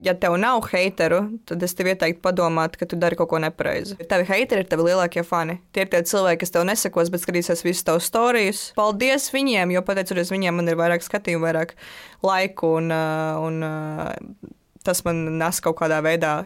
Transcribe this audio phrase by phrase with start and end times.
[0.00, 3.98] Ja tev nav heiteru, tad es tev ieteiktu padomāt, ka tu dari kaut ko nepareizi.
[4.08, 5.58] Tavi heiteri ir tavi lielākie fani.
[5.76, 8.70] Tie ir tie cilvēki, kas tev nesakos, bet skatīsies visus tavus stāstus.
[8.78, 11.76] Paldies viņiem, jo pateicoties viņiem, man ir vairāk skatījumu, vairāk
[12.24, 14.50] laiku, un, uh, un uh,
[14.88, 16.38] tas man nes kaut kādā veidā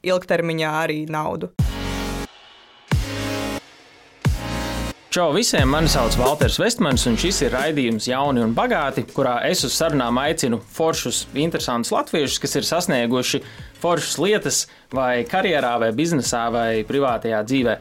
[0.00, 1.52] ilgtermiņā arī naudu.
[5.10, 5.66] Čau visiem!
[5.66, 10.20] Mani sauc Walters Vestmans, un šis ir raidījums Jauni un Bagāti, kurā es uz sarunām
[10.22, 13.40] aicinu foršus, interesantus latviešus, kas ir sasnieguši
[13.82, 14.60] foršas lietas
[14.94, 17.74] vai karjerā, vai biznesā, vai privātajā dzīvē.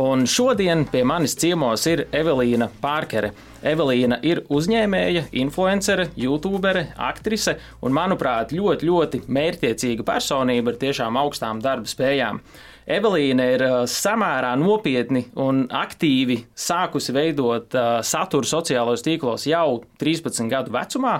[0.00, 3.34] Un šodien pie manis ciemos ir Evelīna Pārkere.
[3.60, 11.60] Evelīna ir uzņēmēja, influencere, youtubere, aktrise un, manuprāt, ļoti, ļoti mērķtiecīga personība ar tiešām augstām
[11.60, 12.40] darba spējām.
[12.92, 20.50] Evelīna ir uh, samērā nopietni un aktīvi sākusi veidot uh, saturu sociālajos tīklos jau 13
[20.52, 21.18] gadu vecumā.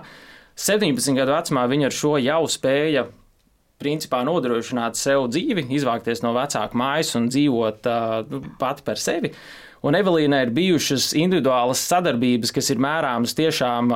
[0.58, 3.06] 17 gadu vecumā viņa ar šo jau spēja
[3.82, 9.32] principā nodrošināt sev dzīvi, izvākties no vecāka mājas un dzīvot uh, pati par sevi.
[9.82, 13.88] Un Evelīnai ir bijušas individuālas sadarbības, kas ir mērāmas tiešām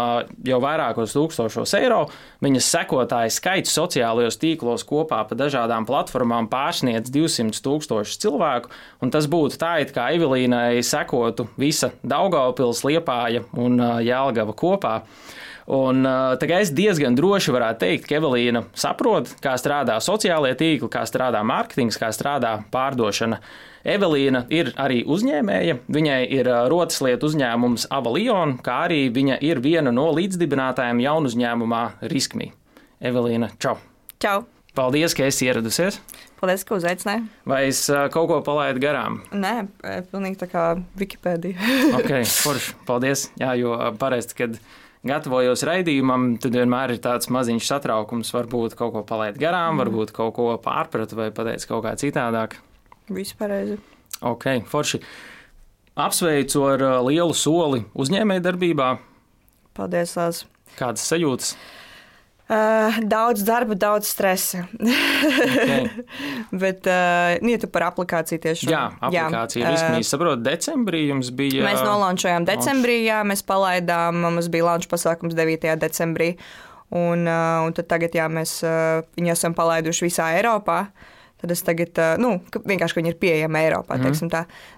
[0.49, 2.01] jau vairākos tūkstošos eiro.
[2.43, 9.31] Viņas sekotāju skaits sociālajos tīklos kopā pa dažādām platformām pārsniedz 200 tūkstošus cilvēku, un tas
[9.31, 14.97] būtu tā, it kā Evelīnai sekotu visa Daugavpils, Liepāja un Jēlgava kopā.
[15.67, 16.03] Un,
[16.39, 21.43] tagad es diezgan droši varētu teikt, ka Evelīna saprot, kā strādā sociālajie tīkli, kā strādā
[21.47, 23.41] mārketings, kā strādā pārdošana.
[23.87, 25.79] Evelīna ir arī uzņēmēja.
[25.95, 32.51] Viņai ir rotaslietu uzņēmums Avalion, kā arī viņa ir viena no līdzdibinātājiem jaunu uzņēmumā Riskmī.
[32.99, 33.77] Evelīna, čau!
[34.23, 34.41] Čau!
[34.77, 36.01] Paldies, ka esi ieradusies!
[36.41, 37.23] Paldies, ka uzaicināji.
[37.49, 39.23] Vai es kaut ko palaidu garām?
[39.33, 39.69] Nē,
[40.11, 40.67] pilnīgi tā kā
[40.99, 41.71] Wikipēdija.
[42.01, 42.75] ok, forši.
[42.89, 43.29] Paldies.
[43.41, 44.59] Jā, jo parasti, kad
[45.07, 48.35] gatavojos raidījumam, tad vienmēr ir tāds maziņš satraukums.
[48.37, 49.85] Varbūt kaut ko palaid garām, mm.
[49.85, 52.59] varbūt kaut ko pārpratu vai pateicu kaut kā citādāk.
[53.13, 53.79] Viss pareizi.
[54.27, 55.01] Ok, forši.
[55.97, 58.91] Apsveicu ar uh, lielu soli uzņēmējdarbībā.
[59.77, 60.45] Paldies, Lās.
[60.77, 61.55] Kādas sajūtas?
[62.47, 64.69] Uh, daudz darba, daudz stresa.
[64.79, 65.89] okay.
[66.63, 69.73] Bet, uh, nu, ja tu par aplikāciju tieši Jā, aplikācija jā.
[69.73, 70.11] ir izsmeļota.
[70.11, 71.65] Saprotu, decembrī jums bija.
[71.67, 75.75] Mēs nolaunčojām decembrī, jā, mēs palaidām, mums bija launch pasākums 9.
[75.83, 76.37] decembrī.
[76.95, 80.85] Un, uh, un tad tagad, jā, mēs uh, viņu esam palaiduši visā Eiropā.
[81.37, 84.31] Tad es tagad, nu, vienkārši viņi ir pieejami Eiropā, mm.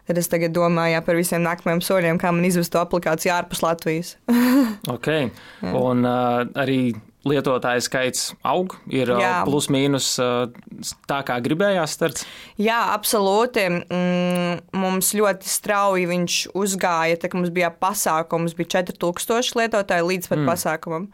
[0.08, 3.62] Tad es tagad domāju jā, par visiem nākamajiem soļiem, kā man izvest to aplikāciju ārpus
[3.62, 4.16] Latvijas.
[4.96, 5.12] ok.
[5.14, 5.74] Jā.
[5.78, 6.80] Un uh, arī
[7.28, 9.42] lietotāju skaits aug, ir Jā.
[9.46, 12.26] plus mīnus tā, kā gribējās starts?
[12.60, 13.66] Jā, absolūti.
[13.68, 20.30] Mm, mums ļoti strauji viņš uzgāja, tā kā mums bija pasākums, bija 4000 lietotāji līdz
[20.30, 20.48] pat mm.
[20.52, 21.08] pasākumam.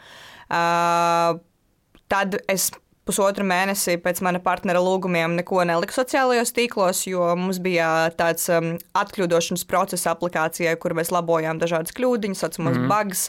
[2.15, 2.69] Tad es
[3.05, 8.75] pusotru mēnesi pēc mana partnera lūgumiem neko neliku sociālajos tīklos, jo mums bija tāds um,
[8.97, 12.89] atkļūdošanas procesa aplikācijai, kur mēs labojām dažādas kļūdiņas, saucamos mm.
[12.91, 13.27] bugs,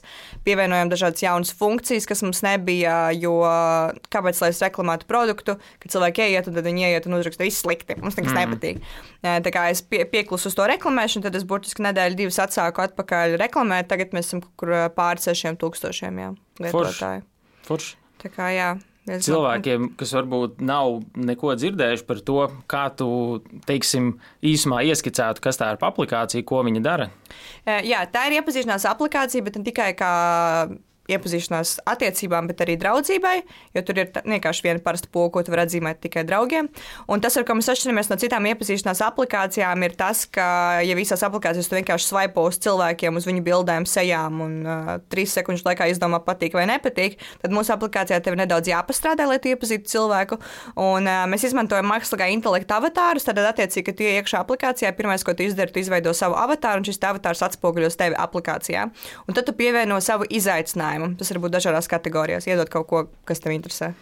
[0.47, 3.35] pievienojām dažādas jaunas funkcijas, kas mums nebija, jo
[4.15, 7.99] kāpēc lai es reklamētu produktu, kad cilvēki ieiet, tad viņi ieiet un uzraksta viss slikti,
[7.99, 8.41] mums nekas mm.
[8.41, 8.81] nepatīk.
[9.45, 13.39] Tā kā es pie, pieklusu uz to reklamēšanu, tad es burtiski nedēļu divas atsāku atpakaļ
[13.43, 17.25] reklamēt, tagad mēs esam kur pār sešiem tūkstošiem jā, lietotāju.
[17.25, 17.65] Forši.
[17.67, 17.95] Forši.
[18.23, 18.73] Tā kā jā.
[19.05, 22.39] Cilvēkiem, kas varbūt nav neko dzirdējuši par to,
[22.71, 23.09] kā tu,
[23.69, 27.11] teiksim, īsumā ieskicētu, kas tā ir par aplikāciju, ko viņa dara.
[27.85, 30.13] Jā, tā ir iepazīšanās aplikācija, bet ne tikai kā
[31.11, 33.35] iepazīšanās attiecībām, bet arī draudzībai,
[33.75, 36.69] jo tur ir vienkārši viena parasta poga, ko tu vari atzīmēt tikai draugiem.
[37.11, 40.47] Un tas, ar ko mēs atšķiramies no citām iepazīšanās aplikācijām, ir tas, ka,
[40.85, 45.35] ja visās aplikācijās tu vienkārši svaipo uz cilvēkiem, uz viņu bildēm, sejām un uh, trīs
[45.37, 49.53] sekundžu laikā izdomā patīk vai nepatīk, tad mūsu aplikācijā tev ir nedaudz jāpastrādā, lai tu
[49.53, 50.39] iepazītu cilvēku.
[50.73, 55.37] Un, uh, mēs izmantojam mākslīgā intelekta avatārus, tad attiecīgi, ka tu iekšā aplikācijā, pirmais, ko
[55.37, 58.87] tu izdari, tu izveido savu avatāru, un šis avatārs atspoguļos tevi aplikācijā.
[59.27, 61.17] Un tad tu pievieno savu izaicinājumu risinājumu.
[61.19, 63.93] Tas var būt dažādās kategorijās, iedot kaut ko, kas tev interesē.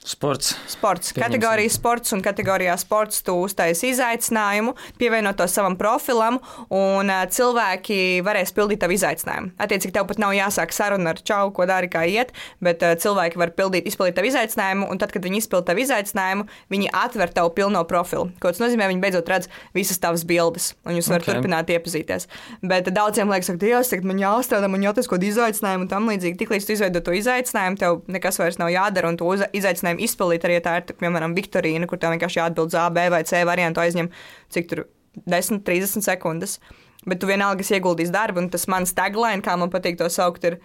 [0.00, 0.54] Sports.
[0.66, 1.12] Sports.
[1.12, 6.38] Kategorijā sports un kategorijā sports tu uztaisīsi izaicinājumu, pievienot to savam profilam,
[6.72, 9.52] un cilvēki varēs pildīt tavu izaicinājumu.
[9.60, 12.32] Attiecīgi, tev pat nav jāsāk saruna ar čau, ko dari, kā iet,
[12.64, 16.88] bet cilvēki var pildīt, izpildīt tavu izaicinājumu, un tad, kad viņi izpild tavu izaicinājumu, viņi
[17.02, 18.30] atver tavu pilno profilu.
[18.40, 18.88] Ko tas nozīmē?
[18.88, 21.36] Viņi beidzot redz visas tavas bildes, un jūs varat okay.
[21.36, 22.26] turpināt iepazīties.
[22.64, 26.08] Bet daudziem liekas, ka Dievs, tagad man jāstrādā, man jātaisa kaut kāda izaicinājumu, un tam
[26.08, 26.40] līdzīgi.
[26.40, 30.44] Tiklīdz tu izveido to izaicinājumu, tev nekas vairs nav jādara, un to izaicinājumu izaicinājumu izpildīt,
[30.44, 33.80] arī tā ir, piemēram, Viktorīna, kur tev vienkārši jāatbild uz A, B vai C variantu
[33.80, 34.10] aizņem
[34.50, 34.86] cik tur
[35.26, 36.60] 10, 30 sekundes.
[37.06, 40.44] Bet tu vienalga esi ieguldījis darbu, un tas mans tagline, kā man patīk to saukt,
[40.44, 40.60] ir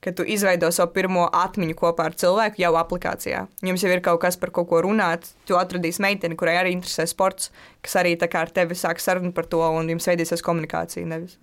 [0.00, 3.46] ka tu izveido savu pirmo atmiņu kopā ar cilvēku jau aplikācijā.
[3.62, 5.34] Jums jau ir kaut kas, par ko runāt.
[5.50, 7.48] Tu atradīsi meiteni, kurai arī interesē sports,
[7.82, 11.08] kas arī tā kā ar tevi sāk sarunu par to, un jums veidīsies komunikācija.
[11.10, 11.34] Nevis,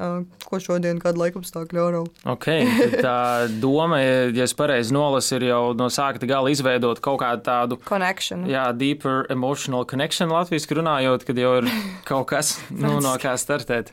[0.48, 2.04] ko šodien, kāda laika apstākļa ārā.
[2.38, 2.64] Okay,
[3.04, 3.18] tā
[3.64, 8.48] doma, ja es pareizi nolasu, ir jau no sākta gala izveidot kaut kādu tādu connection.
[8.48, 11.70] Jā, deeper emotional connection latviešu runājot, kad jau ir
[12.08, 13.92] kaut kas, nu, no kā startēt.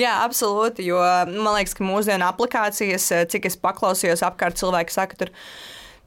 [0.00, 0.98] Jā, absolūti, jo
[1.30, 5.32] man liekas, ka mūsdienu aplikācijas, cik es paklausos, klausījos apkārt, cilvēki saka, tur.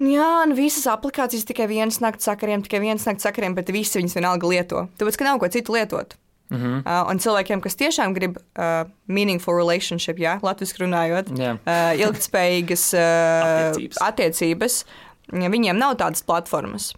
[0.04, 4.18] Jā, nu visas aplikācijas tikai vienas naktas sakariem, tikai vienas naktas sakariem, bet visi viņas
[4.18, 4.88] vienalga lieto.
[5.00, 6.18] Tāpēc, ka nav ko citu lietot.
[6.50, 6.82] Mm -hmm.
[6.86, 11.58] uh, un cilvēkiem, kas tiešām grib uh, meaningful relationship, jā, latviešu runājot, yeah.
[11.66, 13.02] uh, ilgspējīgas uh,
[13.48, 14.86] attiecības, attiecības
[15.34, 16.94] ja viņiem nav tādas platformas.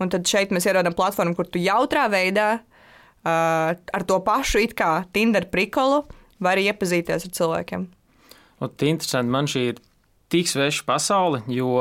[0.00, 4.74] Un tad šeit mēs ierodam platformu, kur tu jautrā veidā uh, ar to pašu it
[4.74, 6.04] kā Tinder prikolu
[6.42, 7.86] vari iepazīties ar cilvēkiem.
[8.60, 9.80] Un interesanti, man šī ir
[10.32, 11.76] tik sveša pasaule, jo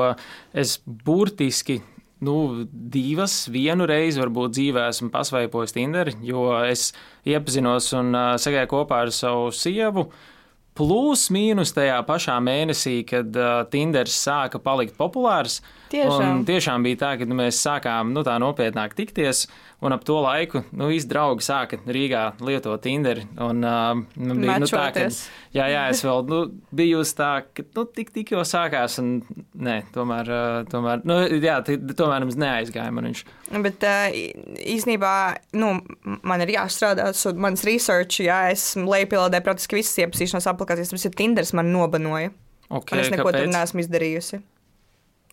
[0.53, 1.79] es burtiski
[2.21, 6.91] nu, divas, vienu reizi varbūt dzīvē esmu pasvaipojis Tinder, jo es
[7.25, 10.05] iepazinos un uh, sagāju kopā ar savu sievu.
[10.77, 15.59] Plus mīnus tajā pašā mēnesī, kad uh, Tinders sāka palikt populārs.
[15.91, 16.45] Tiešām.
[16.47, 19.45] tiešām bija tā, ka nu, mēs sākām nu, tā nopietnāk tikties.
[19.81, 23.23] Un ap to laiku nu, visi draugi sāka Rīgā lietot Tinderi.
[23.41, 25.07] Un, uh, bija, nu, tā, ka,
[25.57, 26.41] jā, jā, es vēl nu,
[26.77, 28.99] biju uz tā, ka nu, tik, tik jau sākās.
[29.01, 29.09] Un,
[29.57, 33.25] nē, tomēr, uh, tomēr, nu, jā, tomēr mums neaizgāja man viņš.
[33.65, 34.21] Bet uh,
[34.75, 35.15] īsnībā
[35.57, 35.73] nu,
[36.21, 41.17] man ir jāstrādā, un mans research, jā, es lejupielādēju praktiski visas iepazīšanās aplikācijas, tas ir
[41.17, 42.31] Tinders man nobanoja.
[42.71, 43.41] Okay, un es neko kāpēc?
[43.41, 44.45] tur neesmu izdarījusi.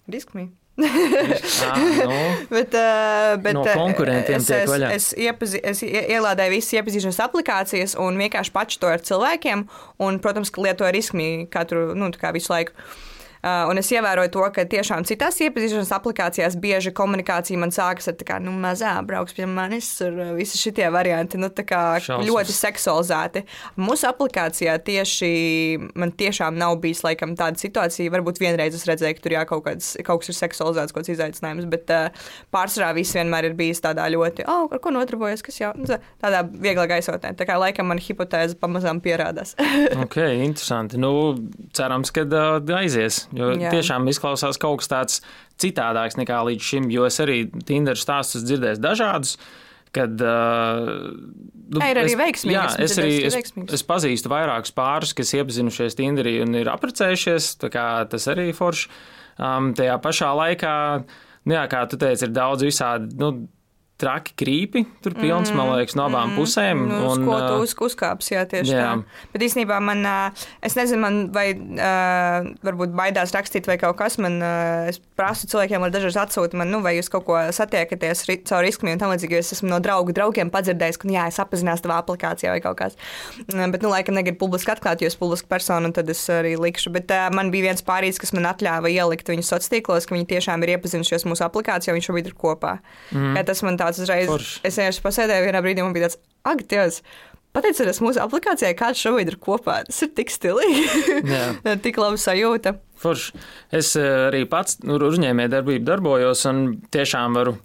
[0.09, 0.49] Riskmi.
[0.79, 2.19] ah, nu.
[2.55, 4.93] bet, uh, bet, no konkurentiem es, tiek vaļā.
[4.95, 9.67] Es, es, iepazi, es ielādēju visas iepazīšanās aplikācijas un vienkārši paču to ar cilvēkiem.
[10.07, 12.77] Un, protams, ka lietoju riskmi katru, nu, kā visu laiku.
[12.79, 13.08] Uh,
[13.43, 18.49] un es ievēroju to, ka tiešām citās iepazīšanās aplikācijās bieži komunikācija man sākas ar tādu
[18.49, 21.51] nu, mazā brauks pie manis, ar uh, visi šie varianti, nu,
[22.29, 23.45] ļoti seksualizēti.
[23.81, 25.31] Mūsu aplikācijā tieši
[25.99, 28.13] man tiešām nav bijis laikam tāda situācija.
[28.15, 31.15] Varbūt vienreiz es redzēju, ka tur jā, kaut, kāds, kaut kas ir seksualizēts, kaut kāds
[31.15, 35.61] izaicinājums, bet uh, pārsvarā viss vienmēr ir bijis tādā ļoti, oh, ar ko nodarbojas, kas
[35.61, 37.35] jau nu, tādā vieglā gaisotnē.
[37.39, 39.55] Tā kā laikam man hipotēze pamazām pierādās.
[40.05, 41.01] ok, interesanti.
[41.01, 41.13] Nu,
[41.77, 43.28] cerams, ka uh, aizies.
[43.37, 43.73] Jo Jā.
[43.75, 45.17] tiešām izklausās kaut kas tāds
[45.61, 49.37] citādāks nekā līdz šim, jo es arī Tinder stāstus dzirdēju dažādus.
[49.93, 51.13] Kad, uh,
[51.73, 52.53] nu, ir arī veiksmīgi.
[52.53, 53.37] Jā, es arī es,
[53.73, 57.55] es pazīstu vairākus pārus, kas iepazinušies Tinderī un ir apprecējušies.
[57.65, 58.91] Tas arī ir forši.
[59.39, 60.75] Um, tajā pašā laikā,
[61.47, 63.17] nu, jā, kā tu teici, ir daudz visādi.
[63.17, 63.33] Nu,
[63.99, 66.85] traki krīpi, tur pilns, mm, man liekas, no abām mm, pusēm.
[66.87, 68.85] Nu, un, ko tu uz, uzkāps, jā, tieši jā.
[68.85, 69.25] tā.
[69.33, 70.07] Bet īstenībā man,
[70.65, 71.49] es nezinu, man vai
[72.65, 74.39] varbūt baidās rakstīt vai kaut kas, man,
[74.91, 78.95] es prasu cilvēkiem, lai dažreiz atsūta man, nu, vai jūs kaut ko satiekaties caur riskmi
[78.95, 81.99] un tam līdzīgi, jo es esmu no draugu draugiem padzirdējis, ka, jā, es apzinās tavā
[82.05, 82.99] aplikācijā vai kaut kāds.
[83.49, 86.93] Bet, nu, laikam negribu publiski atklāt, jo es publiski personu, un tad es arī likšu.
[86.95, 90.29] Bet uh, man bija viens pārīts, kas man atļāva ielikt viņu sociālos tīklos, ka viņi
[90.33, 92.79] tiešām ir iepazinušies mūsu aplikācijā, viņš šobrīd ir kopā.
[93.13, 93.35] Mm.
[93.37, 94.29] Kā tas man tā tāds uzreiz.
[94.31, 94.53] Forš.
[94.67, 97.03] Es vienkārši pasēdēju vienā brīdī, man bija tāds, ak, Dievs!
[97.57, 99.81] Pateicoties mūsu aplikācijai, kāds šobrīd ir kopā.
[99.89, 101.23] Tas ir tik stilīgi.
[101.87, 102.75] tik labi sajūta.
[103.01, 103.41] Forši.
[103.75, 107.57] Es eh, arī pats nu, uzņēmēju darbību darbojos un tiešām varu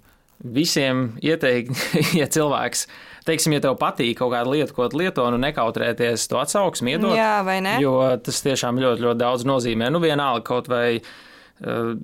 [0.44, 1.76] visiem ieteikt,
[2.20, 2.86] ja cilvēks.
[3.24, 7.14] Teiksim, ja tev patīk kaut kāda lieta, ko lieto, nu nekautrēties to atsauksmi, iedot.
[7.16, 7.78] Jā, vai ne?
[7.80, 9.88] Jo tas tiešām ļoti, ļoti daudz nozīmē.
[9.94, 11.94] Nu, vienalga kaut vai uh,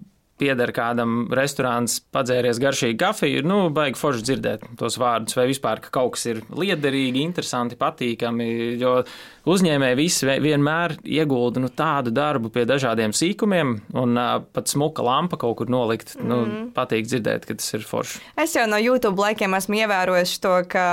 [0.40, 5.92] pieder kādam restorāns, padzēries garšīgi kafiju, nu, baigi forši dzirdēt tos vārdus, vai vispār ka
[5.94, 8.48] kaut kas ir liederīgi, interesanti, patīkami.
[8.80, 9.00] Jo
[9.48, 15.38] uzņēmēji visi vienmēr iegulda nu, tādu darbu pie dažādiem sīkumiem, un uh, pat smuka lampa
[15.40, 16.14] kaut kur nolikt.
[16.18, 16.28] Mm.
[16.30, 16.68] Nu, mhm.
[16.76, 18.20] patīk dzirdēt, ka tas ir forši.
[18.40, 20.84] Es jau no YouTube laikiem esmu ievērojis to, ka,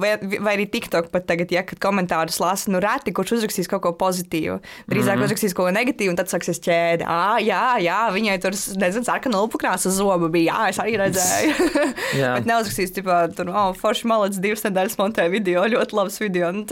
[0.00, 3.94] vai, vai arī TikTok pat tagad, ja komentārus lasu, nu reti, kurš uzrakstīs kaut ko
[4.00, 4.58] pozitīvu.
[4.90, 5.26] Drīzāk mm.
[5.28, 7.08] uzrakstīs kaut ko negatīvu, un tad sāksies ķēde.
[7.08, 10.54] Ah, jā, jā, viņai tur, nezinu, sarkana lupukrāsa zoba bija.
[10.54, 11.70] Jā, es arī redzēju.
[12.36, 16.50] Bet neuzrakstīs, tipā, tur, oh, forši malets divas nedēļas montē video, ļoti labs video.
[16.54, 16.66] Nu,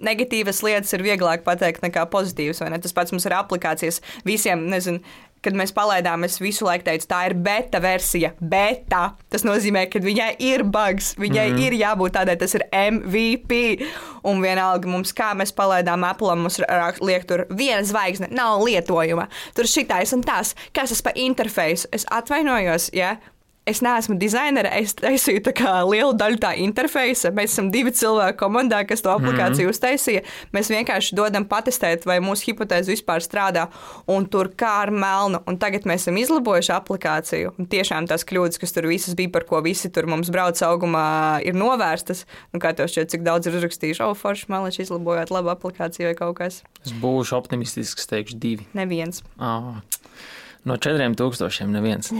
[0.00, 2.62] negatīvas lietas ir vieglāk pateikt nekā pozitīvas.
[2.62, 4.00] Tas pats mums ir aplikācijas.
[4.28, 5.02] Visiem, nezinu,
[5.42, 8.32] kad mēs palaidām, es visu laiku teicu, tā ir beta versija.
[8.38, 9.02] Beta.
[9.32, 11.66] Tas nozīmē, ka viņai ir bugs, viņai mm -hmm.
[11.66, 13.60] ir jābūt tādai, tas ir MVP.
[14.24, 16.60] Un vienalga mums, kā mēs palaidām Apple, mums
[17.00, 19.28] liek tur viena zvaigzne, nav lietojuma.
[19.54, 21.88] Tur šitais un tas, kas tas pa interfeisu.
[21.92, 23.16] Es atvainojos, ja
[23.68, 25.52] es neesmu dizainere, es taisīju
[25.86, 27.30] lielu daļu tā interfeisa.
[27.34, 29.76] Mēs esam divi cilvēki komandā, kas to aplikāciju mm -hmm.
[29.76, 30.22] uztaisīja.
[30.52, 33.68] Mēs vienkārši dodam patestēt, vai mūsu hipotēze vispār strādā,
[34.06, 35.42] un tur kā ar melnu.
[35.46, 39.44] Un tagad mēs esam izlabojuši aplikāciju, un tiešām tās kļūdas, kas tur visas bija, par
[39.44, 42.26] ko visi tur mums brauc augumā, ir novērstas.
[42.52, 46.14] Nu, kā tev šķiet, cik daudz ir uzrakstījuši, oh, forši, liekas, izlabojāt labu aplikāciju vai
[46.14, 46.62] kaut kas?
[46.84, 48.66] Es būšu optimistisks, teikšu divi.
[48.74, 49.22] Neviens.
[49.38, 49.78] Oh.
[50.64, 52.12] No 4000 neviens.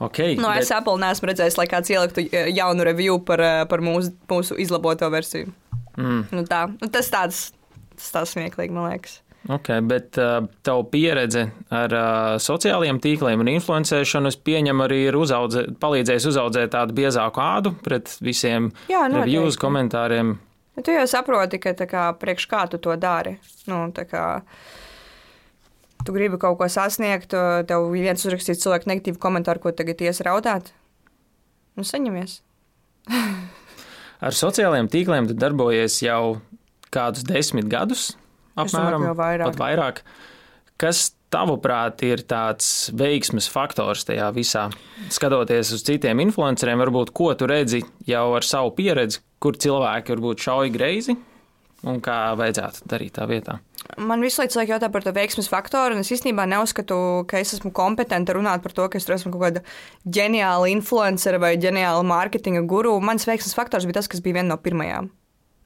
[0.00, 0.64] Okay, no, bet...
[0.64, 4.56] Es Apple neesmu redzējis, lai kāds ieliktu e, jaunu review par, e, par mūsu, mūsu
[4.58, 5.52] izlaboto versiju.
[5.94, 6.24] Mm.
[6.34, 6.64] Nu, tā.
[6.80, 7.44] nu, tas tāds,
[7.94, 9.20] tas tāds smieklīgi, man liekas.
[9.46, 15.18] Okay, bet uh, tavu pieredze ar uh, sociālajiem tīkliem un influencēšanu, es pieņemu, arī ir
[15.20, 20.34] uzaudzē, palīdzējis uzaudzēt tādu biezāku ādu pret visiem reviews komentāriem.
[20.74, 23.36] Ja tu jau saproti, ka kā, priekš kā tu to dari.
[23.70, 24.82] Nu, kā, uh,
[26.06, 27.34] tu gribi kaut ko sasniegt,
[27.68, 30.72] tev viens uzrakstīs cilvēku negatīvu komentāru, ko tagad ies raudāt.
[31.76, 32.40] Nu, saņemies.
[34.26, 36.38] Ar sociālajiem tīkliem tu darbojies jau
[36.94, 38.14] kādus desmit gadus,
[38.56, 39.50] apmēram domāju, vairāk.
[39.50, 40.02] pat vairāk.
[40.80, 44.66] Kas tavuprāt ir tāds veiksmes faktors tajā visā?
[45.12, 50.48] Skatoties uz citiem influenceriem, varbūt ko tu redzi jau ar savu pieredzi, kur cilvēki varbūt
[50.48, 51.16] šauj greizi
[51.86, 53.60] un kā vajadzētu darīt tā vietā?
[53.96, 56.96] Man visu laiku cilvēki jautā par to veiksmes faktoru, un es īstenībā neuzskatu,
[57.30, 59.62] ka es esmu kompetenta runāt par to, ka es esmu kaut kāda
[60.18, 62.96] ģeniāla influencera vai ģeniāla mārketinga guru.
[63.00, 65.12] Mans veiksmes faktors bija tas, kas bija viena no pirmajām.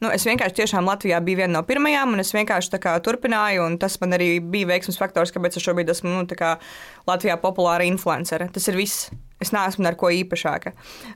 [0.00, 3.98] Nu, es vienkārši tiešām Latvijā biju viena no pirmajām, un es vienkārši turpināju, un tas
[4.00, 6.22] man arī bija veiksmes faktors, kāpēc es šobrīd esmu nu,
[7.08, 8.48] Latvijā populāra influencere.
[8.48, 9.10] Tas ir viss.
[9.40, 10.74] Es neesmu neko īpašāka.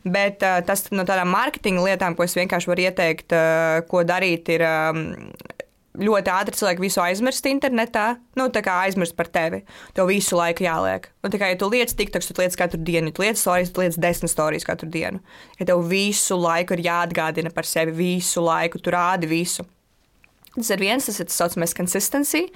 [0.08, 4.49] Bet uh, tas no tādām mārketinga lietām, ko es vienkārši varu ieteikt, uh, ko darīt,
[4.49, 5.02] ir um,
[6.00, 8.04] ļoti ātri cilvēki visu aizmirst internetā.
[8.38, 9.62] Nu, tā kā aizmirst par tevi.
[9.94, 11.06] Tev visu laiku jāliek.
[11.22, 13.84] Un tā kā ja tu lietas tiktoks, tu lietas katru dienu, tu lietas stāstījis, tu
[13.84, 15.22] lietas desmit stāstījis katru dienu.
[15.60, 19.66] Ja tev visu laiku ir jāatgādina par sevi, visu laiku tu rādi visu.
[20.54, 22.48] Tas ir viens, tas ir tas saucamais consistency.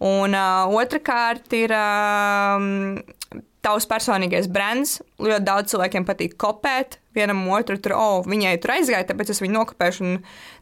[0.00, 4.98] Un uh, otrkārt ir uh, tavs personīgais brands.
[5.20, 9.56] Ļoti daudz cilvēkiem patīk kopēt vienam otru, tur, oh, viņai tur aizgāja, tāpēc es viņu
[9.58, 10.20] nokopēšu un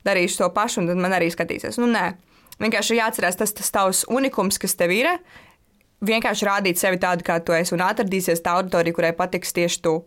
[0.08, 1.78] darīšu to pašu, un tad man arī skatīsies.
[1.80, 2.12] Nu, nē,
[2.62, 5.12] vienkārši jāatcerās tas, tas tavs unikums, kas tev ir.
[6.08, 9.98] Vienkārši rādīt sevi tādu, kā tu esi, un atradīsies tā auditorija, kurai patiks tieši tu.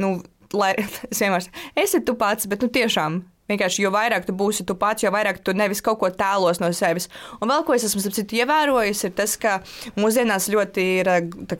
[0.00, 0.16] Nu,
[0.56, 0.72] lai
[1.10, 1.48] es vienmēr
[1.80, 5.42] esi tu pats, bet nu, tiešām Vienkārši, jo vairāk tu būsi tu pats, jo vairāk
[5.44, 7.10] tu nevis kaut ko tēlos no sevis.
[7.44, 9.58] Un vēl ko es esmu citu, ievērojis, ir tas, ka
[10.00, 11.10] mūsdienās ļoti ir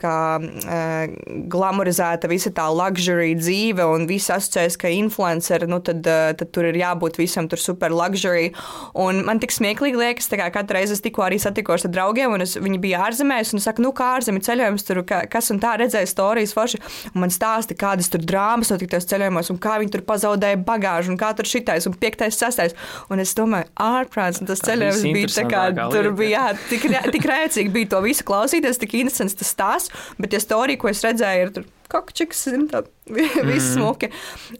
[0.01, 1.13] kā, uh,
[1.53, 6.71] glamorizēta visa tā luxury dzīve, un visi asociēs, ka influenceri, nu tad, uh, tad tur
[6.71, 8.49] ir jābūt visam tur super luxury.
[8.97, 12.47] Un man tik smieklīgi liekas, ka katru reizi es tikko arī satikos ar draugiem, un
[12.47, 15.61] es, viņi bija ārzemēs, un es saku, nu kā ārzemju ceļojums, tur ka, kas un
[15.61, 16.81] tā redzēja stāstījis forši.
[17.13, 21.13] Un man stāsta, kādas tur drāmas notika tajos ceļojumos, un kā viņi tur pazaudēja bagāžu,
[21.13, 22.75] un kā tur šitai piektais un piektais, sastais.
[23.09, 27.25] Un es domāju, ārprāts, un tas ceļojums bija tā kā, tur bija, jā, tik, tik
[27.29, 31.47] rēcīgi bija to visu klausīties, tik interesants tas stāsts, bet tie storija, ko es redzēju,
[31.47, 33.73] ir tur kokčiks, tā viss mm.
[33.75, 34.09] smuki.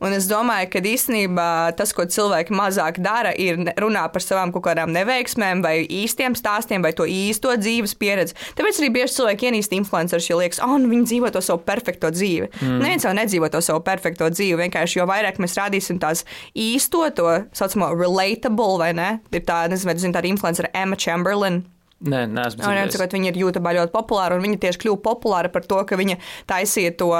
[0.03, 4.67] Un es domāju, ka īstenībā tas, ko cilvēki mazāk dara, ir runā par savām kaut
[4.67, 8.37] kādām neveiksmēm vai īstiem stāstiem vai to īsto dzīves pieredzi.
[8.57, 12.13] Tāpēc arī bieži cilvēki ienīst influencerus, jo liekas, oh, nu viņi dzīvo to savu perfekto
[12.13, 12.51] dzīvi.
[12.61, 12.79] Mm.
[12.83, 14.61] Neviens jau nedzīvo to savu perfekto dzīvi.
[14.65, 19.91] Vienkārši jo vairāk mēs rādīsim tās īsto, to saucamo relatable vai ne, ir tā, nezinu,
[19.91, 21.63] vai zini, tāda influencera Emma Chamberlain.
[22.03, 23.13] Nē, neesmu dzirdējis.
[23.13, 26.17] Viņa ir YouTube ļoti populāra, un viņa tieši kļuva populāra par to, ka viņa
[26.49, 27.11] taisīja to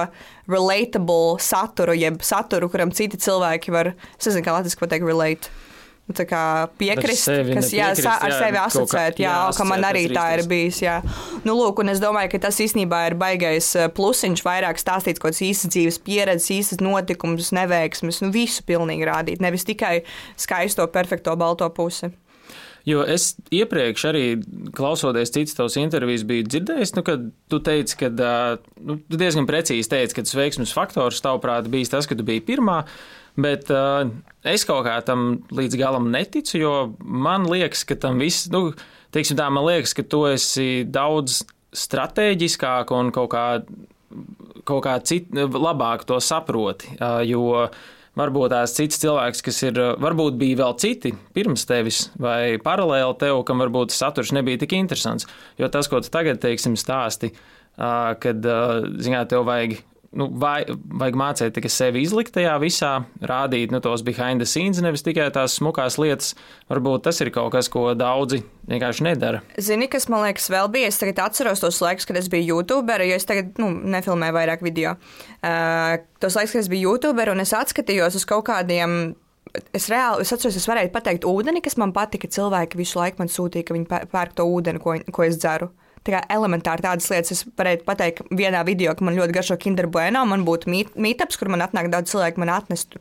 [0.52, 5.54] relatable saturu, jeb saturu, kuram citi cilvēki var, es nezinu, kā latviešu pateikt, relate.
[6.06, 6.40] Nu, tā kā
[6.78, 10.44] piekrist, kas jā, piekrist, ar jā, sevi asociēt, jā, jā, ka man arī tā ir
[10.46, 10.84] bijis.
[10.84, 11.00] Jā.
[11.48, 15.32] Nu, lūk, un es domāju, ka tas īstenībā ir baigais eh, plusiņš, vairāk stāstīt kaut
[15.32, 19.96] kādas īstas dzīves pieredzes, īstas notikumus, neveiksmes, nu visu pilnīgi rādīt, nevis tikai
[20.38, 22.12] skaisto, perfekto, balto pusi.
[22.86, 24.24] Jo es iepriekš arī
[24.78, 27.16] klausoties citas tavas intervijas, biju dzirdējis, nu, ka
[27.50, 28.12] tu teici, ka
[28.78, 32.46] nu, tu diezgan precīzi teici, ka tas veiksmes faktors tavuprāt bijis tas, ka tu biji
[32.46, 32.84] pirmā.
[33.42, 34.06] Bet uh,
[34.48, 38.70] es kaut kā tam līdz galam neticu, jo man liekas, ka tam viss, nu,
[39.16, 41.42] teiksim tā, man liekas, ka tu esi daudz
[41.76, 43.48] strateģiskāk un kaut kā,
[44.64, 46.94] kaut kā cit, labāk to saproti.
[47.02, 47.66] Uh, jo
[48.20, 53.42] varbūt tās cits cilvēks, kas ir, varbūt bija vēl citi pirms tevis vai paralēli tev,
[53.48, 55.28] kam varbūt saturs nebija tik interesants.
[55.62, 57.34] Jo tas, ko tu tagad, teiksim, stāsti,
[57.76, 58.48] kad,
[59.04, 59.80] zināt, tev vajag
[60.18, 62.92] nu, vai, vajag mācīt sevi izlikt tajā visā,
[63.22, 66.34] rādīt nu, tos behind the scenes, nevis tikai tās smukās lietas.
[66.72, 69.44] Varbūt tas ir kaut kas, ko daudzi vienkārši nedara.
[69.62, 70.90] Zini, kas man liekas vēl bija?
[70.92, 74.66] Es tagad atceros tos laikus, kad es biju YouTuber, jo es tagad nu, nefilmēju vairāk
[74.66, 74.96] video.
[75.42, 79.16] Uh, tos laikus, kad es biju YouTuber un es atskatījos uz kaut kādiem
[79.76, 82.30] es reāli es atceros, es varēju pateikt ūdeni, kas man patika.
[82.32, 85.72] Cilvēki visu laiku man sūtīja, ka viņi pērk to ūdeni, ko, ko es dzeru.
[86.06, 89.90] Tā kā elementāri tādas lietas es varētu pateikt vienā video, ka man ļoti garšo Kinder
[89.90, 90.22] Bueno.
[90.30, 93.00] Man būtu meetups, kur man atnāk daudz cilvēku, man atnest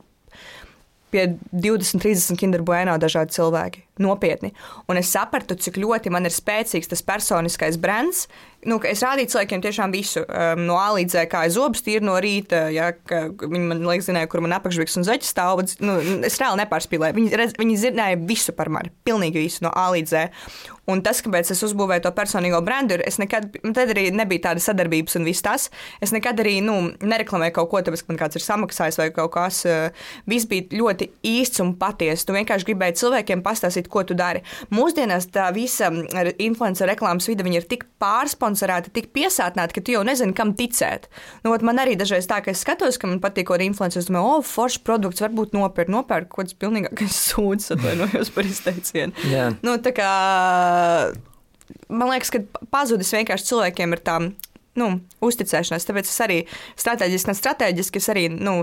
[1.15, 3.83] pie 20, 30 Kinder Bueno dažādi cilvēki.
[4.03, 4.49] Nopietni.
[4.91, 8.25] Un es sapratu, cik ļoti man ir spēcīgs tas personiskais brands,
[8.67, 12.09] nu, es rādīju cilvēkiem tiešām visu, um, no A līdz Z, kā es zobus tīru
[12.09, 15.63] no rīta, ja, viņi man liekas, zināja, kur man apakšviks un zeķis stāv.
[15.79, 15.95] Nu,
[16.27, 17.17] es reāli nepārspīlēju.
[17.21, 20.27] Viņi, redz, viņi zināja visu par mani, pilnīgi visu no A līdz Z.
[20.91, 24.61] Un tas, kāpēc es uzbūvēju to personīgo brandu, ir, es nekad, tad arī nebija tāda
[24.61, 25.69] sadarbības un viss tas.
[26.03, 29.33] Es nekad arī nu, nereklamēju kaut ko, tāpēc, ka man kāds ir samaksājis vai kaut
[29.33, 29.63] kas.
[29.65, 32.27] Uh, viss bija ļoti īsts un patiess.
[32.27, 34.43] Tu vienkārši gribēji cilvēkiem pastāstīt, ko tu dari.
[34.73, 35.89] Mūsdienās tā visa
[36.37, 41.09] influencer reklāmas vide ir tik pārsponsorēta tik piesātināti, ka tu jau nezini, kam ticēt.
[41.45, 44.09] Nu, man arī dažreiz tā, ka es skatos, ka man patīk kaut kāda influencer, es
[44.09, 49.15] domāju, o, oh, foršs produkts, varbūt nopirkt, nopirkt kaut kāds pilnīgākais sūds, atvainojos par izteicienu.
[49.29, 49.55] Yeah.
[49.65, 50.09] Nu, tā kā,
[51.89, 54.33] man liekas, ka pazudis vienkārši cilvēkiem ir tām
[54.79, 54.89] nu,
[55.23, 55.87] uzticēšanās.
[55.87, 56.39] Tāpēc es arī
[56.75, 58.57] strateģiski, ne strateģiski, es arī, nu,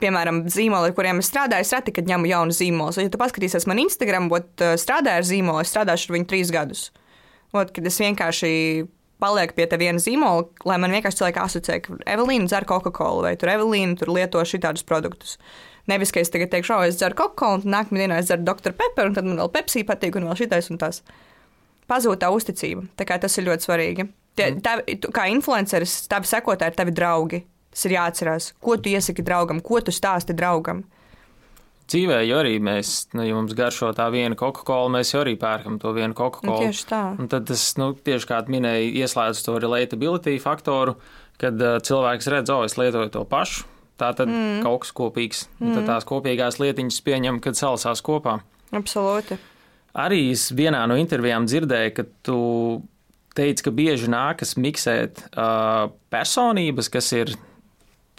[0.00, 3.04] piemēram, zīmoli, ar kuriem es strādāju, es reti, kad ņemu jaunu zīmolu.
[3.04, 6.88] Ja tu paskatīsies man Instagram, bet strādāju ar zīmolu, es strādāšu ar viņu trīs gadus.
[7.52, 8.52] Ot, kad es vienkārši
[9.20, 13.34] paliek pie tā viena zīmola, lai man vienkārši cilvēki asociē, ka Evelīna dzer Coca-Cola vai
[13.36, 15.36] tur Evelīna tur lieto šādus produktus.
[15.90, 18.72] Nevis, ka es tagad teikšu, oh, es dzeru Coca-Cola, un nākamā dienā es dzeru Dr.
[18.78, 21.02] Pepper, un tad man vēl Pepsi patīk, un vēl šitais un tas.
[21.90, 22.86] Pazūd tā uzticība.
[22.96, 24.06] Tā tas ir ļoti svarīgi.
[24.38, 24.62] Tie, mm.
[24.62, 27.42] tavi, tu, kā influenceris, tavi sekotāji ir tavi draugi.
[27.70, 28.52] Tas ir jāatcerās.
[28.62, 30.84] Ko tu iesaki draugam, ko tu stāsti draugam
[31.90, 35.78] dzīvē, jo arī mēs, nu, ja mums garšo tā viena Coca-Cola, mēs jau arī pērkam
[35.82, 36.68] to vienu Coca-Cola.
[36.68, 37.02] Tieši tā.
[37.20, 40.96] Un tad tas, nu, tieši kā minēja, ieslēdz to relatability faktoru,
[41.40, 43.66] kad uh, cilvēks redz, o, es lietoju to pašu.
[44.00, 44.62] Tā tad mm.
[44.64, 45.44] kaut kas kopīgs.
[45.58, 45.74] Mm.
[45.76, 48.38] Tad tās kopīgās lietiņas pieņem, kad salasās kopā.
[48.76, 49.36] Absolūti.
[49.98, 52.40] Arī es vienā no intervijām dzirdēju, ka tu
[53.34, 57.34] teici, ka bieži nākas miksēt uh, personības, kas ir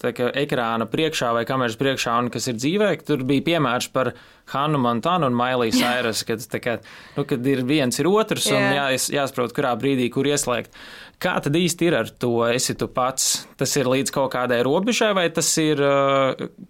[0.02, 2.90] ekrāna priekšā vai kameras priekšā, un kas ir dzīvē.
[3.06, 4.14] Tur bija piemērs par
[4.54, 6.80] Hannu Montanu un Mailiju Sairus, kad, kā,
[7.18, 10.74] nu, kad ir viens ir otrs un jā, jāsaprot, kurā brīdī, kur ieslēgt.
[11.22, 12.32] Kā tad īsti ir ar to?
[12.50, 15.82] Esi tu pats, tas ir līdz kaut kādai robežai, vai tas ir,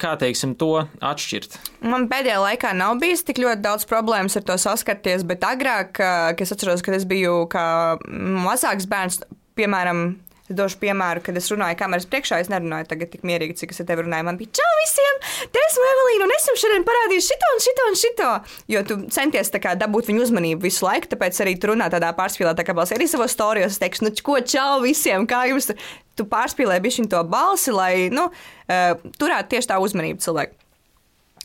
[0.01, 1.55] kā teiksim, to atšķirt?
[1.87, 6.43] Man pēdējā laikā nav bijis tik ļoti daudz problēmas ar to saskarties, bet agrāk, kad
[6.43, 7.63] es atceros, kad es biju kā
[8.11, 9.21] mazāks bērns,
[9.55, 10.03] piemēram,
[10.51, 12.41] Es došu piemēru, kad es runāju kameras priekšā.
[12.43, 14.27] Es nerunāju tagad tik mierīgi, cik es ar tevi runāju.
[14.27, 15.19] Man bija čau visiem,
[15.53, 18.31] te esmu Evelīna, un es jums šodien parādīšu šito un šito un šito.
[18.73, 22.65] Jo tu centies kā, dabūt viņu uzmanību visu laiku, tāpēc arī tu runā tādā pārspīlētā
[22.67, 22.97] kā balsī.
[22.97, 25.71] Arī savos storijos es teikšu, nu, ko čau visiem, kā jums.
[26.19, 30.59] Tu pārspīlēji bišķiņu to balsi, lai nu, uh, turētu tieši tā uzmanību cilvēku.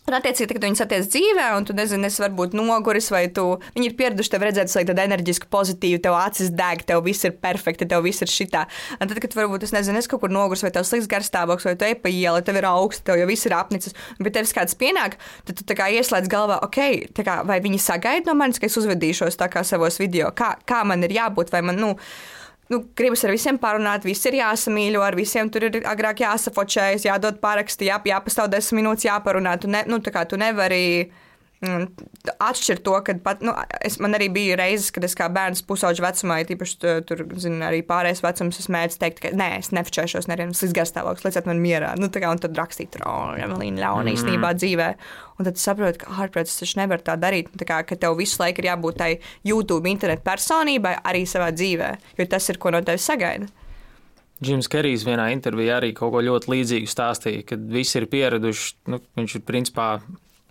[0.06, 3.88] Un, attiecīgi, kad viņi satiek dzīvē, un tu nezini, es varbūt noguris, vai tu, viņi
[3.90, 7.88] ir pieraduši tev redzēt, lai tāda enerģiski pozitīva, tev acis deg, tev viss ir perfekti,
[7.90, 8.62] tev viss ir šitā.
[9.00, 11.74] Un tad, kad varbūt es nezinu, es kaut kur noguris, vai tev slikts garstāvoklis, vai
[11.80, 14.78] tu ej pa ielu, tev ir augsts, tev jau viss ir apnicis, bet tev kāds
[14.78, 15.18] pienāk,
[15.50, 16.80] tad tu kā ieslēdz galvā, ok,
[17.18, 20.84] kā, vai viņi sagaida no manis, ka es uzvedīšos tā kā savos video, kā, kā
[20.86, 21.96] man ir jābūt, vai man, nu,
[22.72, 27.38] nu, gribas ar visiem parunāt, viss ir jāsamīļo, ar visiem tur ir agrāk jāsafočējas, jādod
[27.42, 29.56] paraksti, jā, jāpastāv desmit minūtes, jāparunā.
[29.62, 30.82] Tu, ne, nu, tu nevari
[32.42, 33.52] Atšķirt to, ka pat, nu,
[33.84, 37.60] es, man arī bija reizes, kad es kā bērns pusauģu vecumā, ja tīpaši tur, zinu,
[37.66, 41.62] arī pārējais vecums, es mēģināju teikt, ka nē, es nefčēšos, nevienu līdz garstāvoklis, lieciet man
[41.62, 41.92] mierā.
[42.00, 44.14] Nu, tā kā, un tad rakstīt, oh, Emelīna, ļauna mm.
[44.16, 44.88] īstenībā dzīvē.
[45.36, 47.52] Un tad saprotu, ka ārprāt, es taču nevaru tā darīt.
[47.60, 49.10] Tā kā, ka tev visu laiku ir jābūt tai
[49.46, 53.50] YouTube internetu personībai arī savā dzīvē, jo tas ir, ko no tevis sagaida.
[54.36, 59.00] Džims Kerijs vienā intervijā arī kaut ko ļoti līdzīgu stāstīja, kad visi ir pieraduši, nu,
[59.16, 59.86] viņš ir principā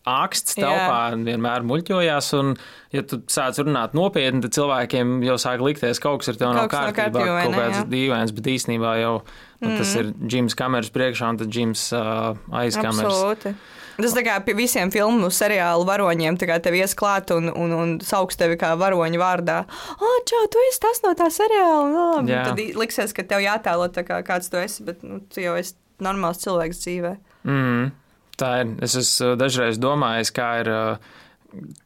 [0.05, 1.19] āksts telpā Jā.
[1.25, 2.31] vienmēr muļķojās.
[2.39, 2.53] Un,
[2.93, 6.51] ja tu sāc runāt nopietni, tad cilvēkiem jau sāk likties, ka kaut kas ar tevi
[6.57, 9.79] nav kārtībā, no kaut kāds dīvains, bet īstenībā jau nu, mm.
[9.81, 13.09] tas ir Džims kameras priekšā un tad Džims uh, aiz kameras.
[13.09, 13.55] Absolūti.
[13.95, 17.93] Tas tā kā pie visiem filmu seriālu varoņiem, tā kā tev iesklāt un, un, un
[18.03, 19.61] sauks tevi kā varoņa vārdā.
[19.95, 21.85] Ah, čau, tu esi tas no tā seriāla.
[21.95, 25.55] No, tad liksies, ka tev jātēlo tā kā kāds tu esi, bet nu, tu jau
[25.59, 27.13] esi normāls cilvēks dzīvē.
[27.47, 27.93] Mm.
[28.39, 28.73] Tā ir.
[28.83, 31.13] Es esmu dažreiz domājis, kā ir uh,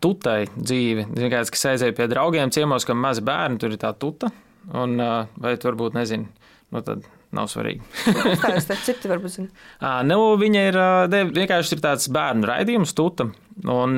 [0.01, 1.05] tutai dzīve.
[1.29, 4.31] Kāds, kas aizēja pie draugiem ciemos, kam mazi bērni, tur ir tā tuta.
[4.73, 6.27] Un, uh, vai tu varbūt nezini,
[6.73, 7.85] nu tad nav svarīgi.
[8.41, 9.35] Tas ir citi, varbūt.
[9.35, 9.47] Zin.
[10.09, 10.81] nu, viņa ir
[11.13, 13.29] ne, vienkārši ir tāds bērnu raidījums, tuta.
[13.69, 13.97] Un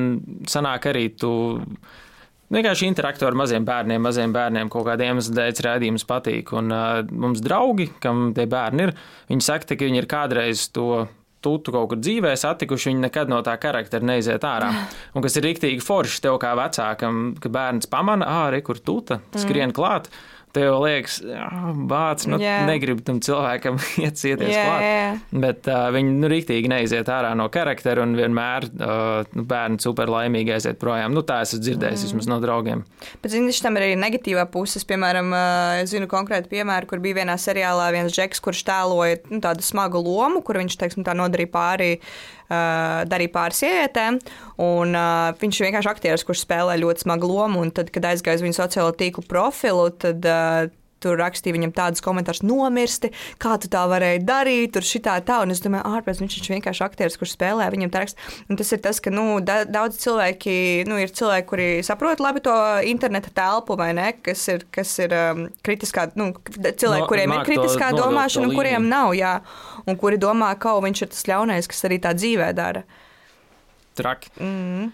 [0.52, 1.32] sanāk arī tu.
[2.52, 6.52] Vienkārši interaktu ar maziem bērniem, maziem bērniem kaut kādiem iemesliem rādījums patīk.
[6.60, 8.96] Un uh, mums draugi, kam tie bērni ir,
[9.32, 11.06] viņi saka, ka viņi ir kādreiz to
[11.42, 14.72] tutu kaut kur dzīvē satikuši, viņi nekad no tā karaktera neiziet ārā.
[15.16, 19.22] Un kas ir rīktīgi forši tev kā vecākam, ka bērns pamana, ah, re, kur tuta,
[19.36, 19.78] skrien mm.
[19.78, 20.12] klāt
[20.56, 21.20] tev liekas,
[21.90, 22.64] bācis, nu, yeah.
[22.68, 24.86] negribu tam cilvēkam iet cieties yeah, klāt.
[24.86, 25.22] Yeah.
[25.46, 30.12] Bet uh, viņi nu, rīktīgi neiziet ārā no karaktera un vienmēr uh, nu, bērni super
[30.12, 31.16] laimīgi aiziet projām.
[31.16, 32.10] Nu, tā es esmu dzirdējis mm.
[32.10, 32.84] vismaz no draugiem.
[33.24, 34.88] Bet, zini, tam ir arī negatīvā puses.
[34.88, 39.42] Piemēram, uh, es zinu konkrētu piemēru, kur bija vienā seriālā viens džeks, kurš tēloja nu,
[39.44, 44.20] tādu smagu lomu, kur viņš, teiksim, tā nodarīja pāri uh, darīja pāris sievietēm.
[44.62, 47.64] Un, uh, viņš ir vienkārši aktieris, kurš spēlē ļoti smagu lomu.
[47.74, 50.70] Tad, kad aizgāja uz viņa sociālo tīklu profilu, tad uh,
[51.02, 53.12] tur rakstīja viņam tādus komentārus, nomirsti,
[53.42, 55.42] kā tu tā varēji darīt, tur šitā tā.
[55.46, 58.30] Un es domāju, ārpus viņš ir vienkārši aktieris, kurš spēlē viņam tā raksta.
[58.50, 60.56] Un tas ir tas, ka nu, da, daudz cilvēki,
[60.90, 62.56] nu, ir cilvēki, kuri saprot labi to
[62.88, 67.46] interneta telpu, vai ne, kas ir, kas ir um, kritiskā, nu, cilvēki, no, kuriem ir
[67.48, 69.38] kritiskā to, domāšana, un kuriem nav, jā,
[69.86, 72.86] un kuri domā, ka viņš ir tas ļaunais, kas arī tā dzīvē dara.
[73.98, 74.32] Traki.
[74.40, 74.92] Mm.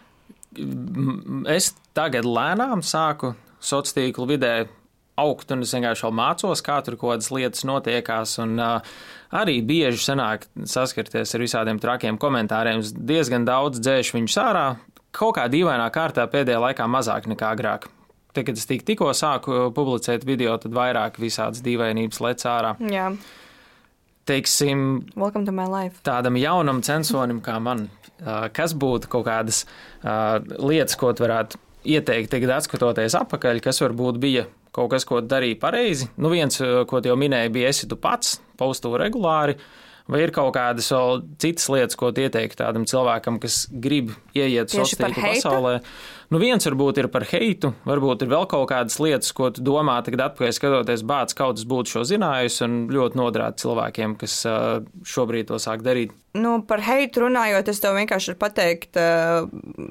[1.53, 4.53] Es tagad lēnām sāku sociālo tīklu vidē
[5.17, 8.37] augt, un es vienkārši vēl mācos, kā tur kaut kādas lietas notiekās.
[8.43, 8.97] Un, uh,
[9.35, 12.83] arī bieži sanāk saskarties ar visādiem trakiem komentāriem.
[12.83, 14.67] Es diezgan daudz dzēšu viņus ārā,
[15.15, 17.89] kaut kā dīvainā kārtā pēdējā laikā mazāk nekā agrāk.
[18.33, 22.75] Tad, kad es tik, tikko sāku publicēt video, tad vairāk visādas dīvainības lec ārā.
[22.93, 23.09] Jā.
[24.27, 25.07] Teiksim,
[26.03, 27.85] tādam jaunam censonim kā man,
[28.53, 34.45] kas būtu kaut kādas uh, lietas, ko varētu ieteikt, tagad skatoties atpakaļ, kas varbūt bija
[34.75, 36.09] kaut kas, ko darīja pareizi.
[36.21, 39.57] Nu, viens, eh, ko jau minēja, bija esi tu pats, paustu regulāri.
[40.07, 45.33] Vai ir kaut kādas vēl citas lietas, ko ieteikt tādam cilvēkam, kas grib ieiet sociālajā
[45.35, 45.73] pasaulē?
[46.31, 49.97] Nu, viens varbūt ir par heitu, varbūt ir vēl kaut kādas lietas, ko tu domā,
[50.03, 54.39] tagad atpakaļ skatoties, bācis kaut kas būtu šo zinājis un ļoti noderētu cilvēkiem, kas
[55.07, 56.15] šobrīd to sāk darīt.
[56.37, 59.47] Nu, par heitu runājot, es tev vienkārši varu pateikt uh,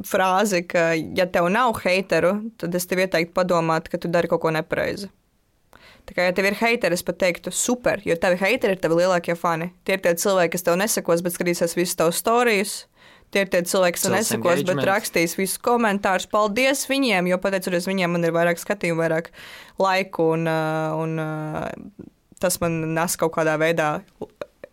[0.06, 4.44] frāzi, ka, ja tev nav heiteru, tad es tev ieteiktu padomāt, ka tu dari kaut
[4.44, 5.10] ko nepareizi.
[6.06, 9.00] Tā kā, ja tev ir heiteri, es pat teiktu, super, jo tavi heiteri ir tavi
[9.00, 9.72] lielākie fani.
[9.86, 12.84] Tie ir tie cilvēki, kas tev nesakos, bet skatīsies visus tavus stāstus.
[13.34, 16.28] Tie ir tie cilvēki, kas nesakos, bet rakstīs visus komentārus.
[16.30, 19.32] Paldies viņiem, jo pateicoties viņiem, man ir vairāk skatījumu, vairāk
[19.82, 22.06] laiku, un, uh, un uh,
[22.38, 23.96] tas man nes kaut kādā veidā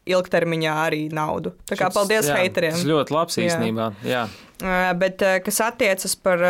[0.05, 1.55] ilgtermiņā arī naudu.
[1.65, 2.77] Tā kā paldies jā, heiteriem.
[2.77, 3.89] Tas ļoti labs īstenībā.
[4.05, 4.21] Jā.
[4.21, 4.23] Jā.
[4.61, 6.45] Uh, bet kas attiecas par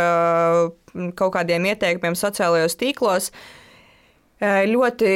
[1.16, 3.63] kaut kādiem ieteikumiem sociālajos tīklos, uh,
[4.44, 5.10] ļoti,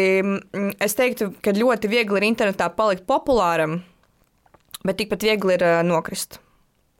[0.79, 3.81] es teiktu, ka ļoti viegli ir internetā palikt populāram,
[4.87, 6.39] bet tikpat viegli ir nokrist.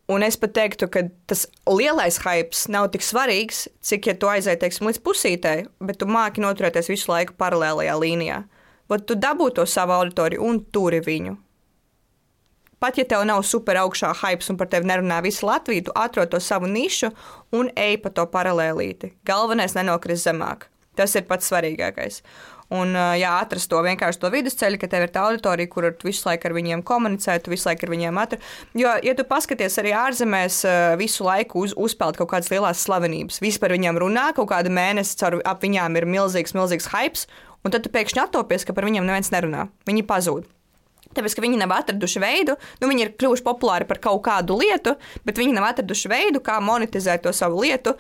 [0.07, 4.61] Un es pat teiktu, ka tas lielais hype nav tik svarīgs, cik ja tu aizēji
[4.61, 8.37] teiksim, līdz pusītei, bet tu māki noturēties visu laiku paralēlajā līnijā.
[8.87, 11.35] Tad tu dabū to savu auditoriju un turi viņu.
[12.79, 16.31] Pat ja tev nav super augšā hype un par tevi nerunā visa Latvija, tu atrod
[16.31, 17.09] to savu nišu
[17.57, 19.11] un ej pa to paralēlīti.
[19.27, 20.69] Galvenais nenokrist zemāk.
[20.97, 22.23] Tas ir pats svarīgākais.
[22.73, 26.27] Un, jā, atrast to vienkārši to vidusceļu, ka tev ir tā auditorija, kur tu visu
[26.27, 28.43] laiku ar viņiem komunicē, tu visu laiku ar viņiem atrod.
[28.75, 30.59] Jo, ja tu paskaties arī ārzemēs,
[30.99, 35.15] visu laiku uz, uzpeld kaut kādas lielas slavenības, visi par viņiem runā, kaut kāda mēnesi
[35.21, 37.23] caur ap viņām ir milzīgs, milzīgs hype,
[37.63, 39.69] un tad tu pēkšņi attopies, ka par viņiem neviens nerunā.
[39.87, 40.51] Viņi pazūd.
[41.17, 44.95] Tāpēc, ka viņi nav atraduši veidu, nu, viņi ir kļuvuši populāri par kaut kādu lietu,
[45.27, 47.95] bet viņi nav atraduši veidu, kā monetizēt to savu lietu,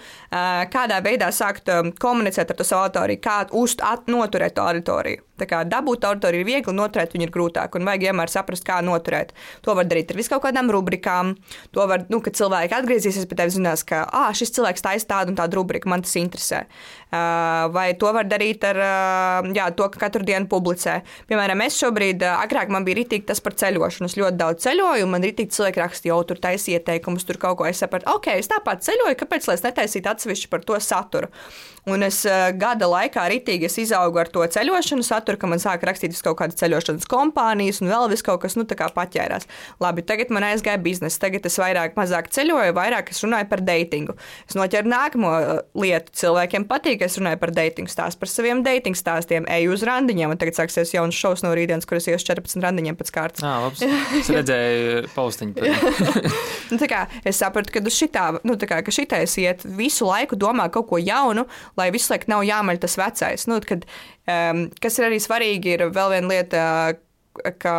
[0.73, 3.77] kādā veidā sākt komunicēt ar to savu auditoriju, kā uz,
[4.07, 5.26] noturēt to auditoriju.
[5.37, 9.33] Dabūt auditoriju ir viegli, noturēt viņu ir grūtāk, un vajag vienmēr saprast, kā noturēt.
[9.65, 11.35] To var darīt ar viskaut kādām rubrikām.
[11.75, 15.33] To var, nu, kad cilvēki atgriezīsies pie tevis, zinās, ka ah, šis cilvēks taisa tādu
[15.33, 16.65] un tādu rubriku, man tas interesē.
[17.71, 18.81] Vai to var darīt ar
[19.55, 20.99] jā, to, ka katru dienu publicē.
[21.29, 24.09] Piemēram, es šobrīd, agrāk man bija ritīgi tas par ceļošanu.
[24.09, 27.79] Es ļoti daudz ceļoju, man ritīgi cilvēki rakstīja, tur taisa ieteikumus, tur kaut ko es
[27.83, 28.09] sapratu.
[28.17, 31.31] Ok, es tāpat ceļoju, kāpēc lai es netaisītu atsevišķi par to saturu?
[31.87, 32.19] Un es
[32.59, 37.07] gada laikā ritīgi izaugu ar to ceļošanu saturu, ka man sāka rakstīt kaut kādas ceļošanas
[37.11, 39.49] kompānijas un vēl vis kaut kas, nu, tā kā paķērās.
[39.83, 44.15] Labi, tagad man aizgāja biznesa, tagad es vairāk, mazāk ceļoju, vairāk es runāju par datingu.
[44.47, 45.33] Es noķeru nākamo
[45.77, 46.15] lietu.
[46.23, 50.31] Cilvēkiem patīk, ka es runāju par datingu stāstu, par saviem datingu stāstiem, eju uz randiņiem,
[50.33, 53.43] un tagad sāksies jauns šovs no rītdienas, kuras iešu 14 randiņiem pēc kārtas.
[53.43, 53.83] Jā, labs.
[54.21, 55.57] Es redzēju paustiņu.
[56.73, 60.89] nu, kā, es sapratu, ka, šitā, nu, kā, ka šitais iet visu laiku domā kaut
[60.91, 61.47] ko jaunu,
[61.79, 63.47] lai visu laiku nav jāmaļ tas vecais.
[63.49, 63.87] Nu, kad,
[64.27, 66.63] kas ir arī arī svarīgi ir vēl viena lieta,
[67.61, 67.75] ka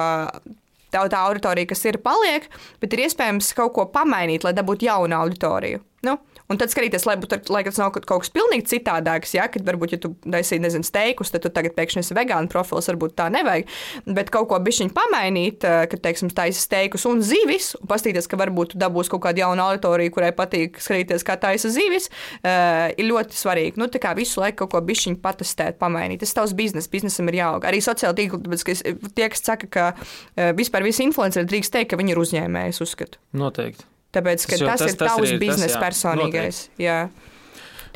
[0.93, 2.49] tā, tā auditorija, kas ir, paliek,
[2.81, 5.83] bet ir iespējams kaut ko pamainīt, lai dabūtu jaunu auditoriju.
[6.07, 6.17] Nu,
[6.49, 9.35] Un tad skatīties, lai, būt, lai tas nav kaut kas pilnīgi citādāks.
[9.37, 12.89] Ja, kad varbūt, ja tu taisīji, nezinu, steikus, tad tu tagad pēkšņi esi vegāns profils,
[12.89, 13.69] varbūt tā nevajag.
[14.17, 18.41] Bet kaut ko bišķiņu pamainīt, eh, kad, teiksim, taisa steikus un zivis, un paskatīties, ka
[18.41, 22.09] varbūt tu dabūsi kaut kādu jaunu auditoriju, kurai patīk skatīties, kā taisa zivis,
[22.41, 23.77] uh, ir ļoti svarīgi.
[23.77, 26.25] Nu, tā kā visu laiku kaut ko bišķiņu patestēt, pamainīt.
[26.25, 27.69] Tas tavs bizness, biznesam ir jāaug.
[27.69, 28.83] Arī sociāli tīkli, tāpēc, ka es,
[29.13, 32.85] tie, kas saka, ka uh, vispār visi influenceri drīkst teikt, ka viņi ir uzņēmēji, es
[32.89, 33.21] uzskatu.
[33.37, 33.85] Noteikti.
[34.17, 36.63] Tāpēc, ka tas, tas, tas ir tavs biznesa personīgais.
[36.81, 37.01] Jā,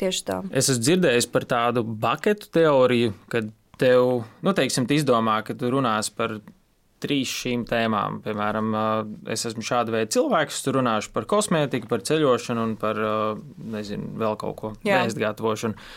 [0.01, 0.39] tieši tā.
[0.53, 3.49] Es esmu dzirdējis par tādu buketu teoriju, kad
[3.81, 6.37] tev, nu, teiksim, izdomā, ka tu runās par
[7.03, 8.21] trīs šīm tēmām.
[8.23, 8.69] Piemēram,
[9.33, 12.99] es esmu šāda veida cilvēks, tur runāšu par kosmētiku, par ceļošanu un par,
[13.73, 15.89] nezinu, vēl kaut ko, vēst gatavošanu.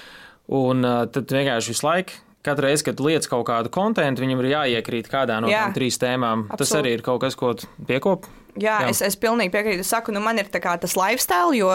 [0.57, 5.09] Un tad vienkārši visu laiku katru reizi, kad lietas kaut kādu kontekstu, viņam ir jāiekrīt
[5.11, 6.47] kādā no tām trīs tēmām.
[6.47, 6.63] Absolut.
[6.63, 7.53] Tas arī ir kaut kas, ko
[7.89, 8.29] piekop.
[8.57, 9.85] Jā, Jā, es, es pilnīgi piekrītu.
[9.85, 11.71] Es saku, nu, man ir tas lifestyle, jo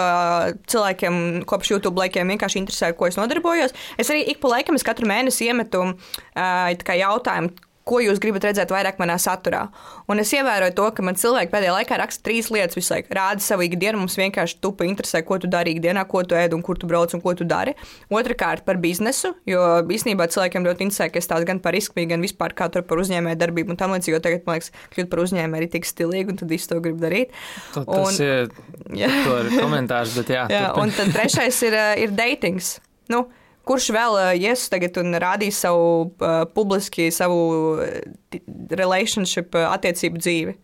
[0.72, 3.76] cilvēkiem kopš YouTube laikiem vienkārši interesē, ko es nodarbojos.
[4.02, 7.54] Es arī ik pa laikam, es katru mēnesi iemetu uh, jautājumu,
[7.88, 9.66] ko jūs gribat redzēt vairāk manā saturā.
[10.12, 13.14] Un es ievēroju to, ka man cilvēki pēdējā laikā raksta trīs lietas visu laiku.
[13.18, 16.64] Rāda savu ikdienu, mums vienkārši tupa interesē, ko tu dari ikdienā, ko tu ēd un
[16.66, 17.74] kur tu brauc un ko tu dari.
[18.14, 22.24] Otrakārt par biznesu, jo īstenībā cilvēkiem ļoti interesē, ka es tās gan par risku, gan
[22.24, 25.24] vispār kā tur par uzņēmēju darbību un tam līdzīgi, jo tagad, man liekas, kļūt par
[25.26, 27.36] uzņēmēju ir tik stilīgi un tad visu to grib darīt.
[27.76, 28.50] Tad un, tas ir,
[29.02, 30.48] ir komentārs, bet jā.
[30.52, 32.78] jā un tad trešais ir, ir datings.
[33.12, 33.26] Nu,
[33.72, 37.80] Kurš vēl ies tagad un rādīs savu uh, publiski, savu
[38.76, 40.58] relationship attiecību dzīvi?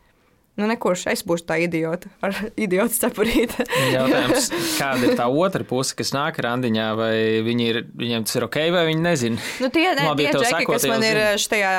[0.58, 2.34] Nu, nekurš es būšu tā idiota ar
[2.66, 3.66] idiotu cepurīti.
[3.94, 4.50] Jautājums,
[4.82, 7.14] kāda ir tā otra puse, kas nāk randiņā, vai
[7.46, 9.44] viņi ir, viņiem tas ir ok, vai viņi nezina?
[9.62, 11.76] Nu, tie, ne, Labi, tie džeki, kas man ir šajā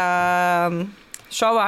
[1.34, 1.66] šovā,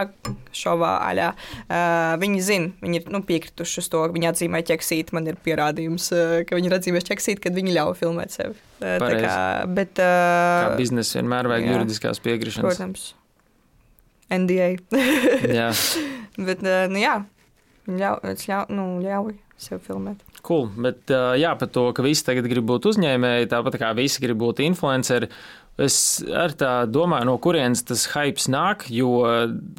[0.57, 1.31] šovā aļā.
[1.64, 5.16] Uh, viņi zina, viņi ir nu, piekrituši uz to, ka viņi atzīmē ķeksīti.
[5.16, 8.57] Man ir pierādījums, uh, ka viņi ir atzīmējuši ķeksīti, kad viņi ļauj filmēt sevi.
[8.81, 9.37] Uh, kā,
[9.68, 12.66] bet, uh, kā biznesa vienmēr vajag jā, juridiskās piekrišanas.
[12.70, 13.07] Protams.
[14.31, 14.73] NDA.
[15.61, 15.70] jā.
[16.40, 17.20] Bet, uh, nu jā,
[17.90, 20.25] ļauj, ļauj, nu, ļauj sev filmēt.
[20.46, 24.38] Cool, bet jā, par to, ka visi tagad grib būt uzņēmēji, tāpat kā visi grib
[24.40, 25.29] būt influenceri.
[25.81, 25.97] Es
[26.37, 29.23] ar tā domāju, no kurienes tas hype nāk, jo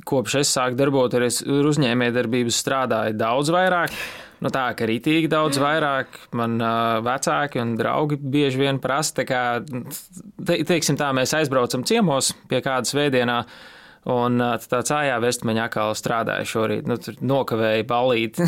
[0.07, 3.93] kopš es sāku darboties ar uzņēmējdarbību, strādāju daudz vairāk.
[4.41, 9.41] Nu, tā kā rītīgi daudz vairāk, man uh, vecāki un draugi bieži vien prasa, kā,
[9.61, 13.43] te, teiksim tā, mēs aizbraucam ciemos pie kādas vēdienā.
[14.09, 18.47] Un tāds ājā vestmeņa atkal strādāja šorīt, nu, tur nokavēja balīti.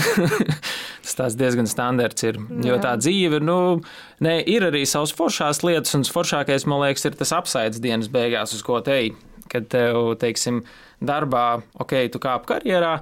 [1.19, 2.39] tas diezgan standarts ir.
[2.65, 3.57] Jo tā dzīve, nu,
[4.23, 8.55] ne, ir arī savas foršās lietas, un foršākais, man liekas, ir tas apsaids dienas beigās,
[8.57, 9.03] uz ko te.
[9.51, 10.63] Kad tev, teiksim,
[11.03, 12.95] darbā, ok, tu kāp karjerā,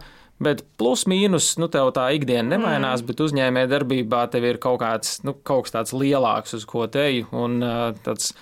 [0.43, 3.07] bet plus mīnus, nu, tev tā ikdiena nemainās, mm.
[3.07, 7.05] bet uzņēmē darbībā tev ir kaut kāds, nu, kaut kas tāds lielāks, uz ko te
[7.07, 7.61] ej, un
[8.03, 8.33] tāds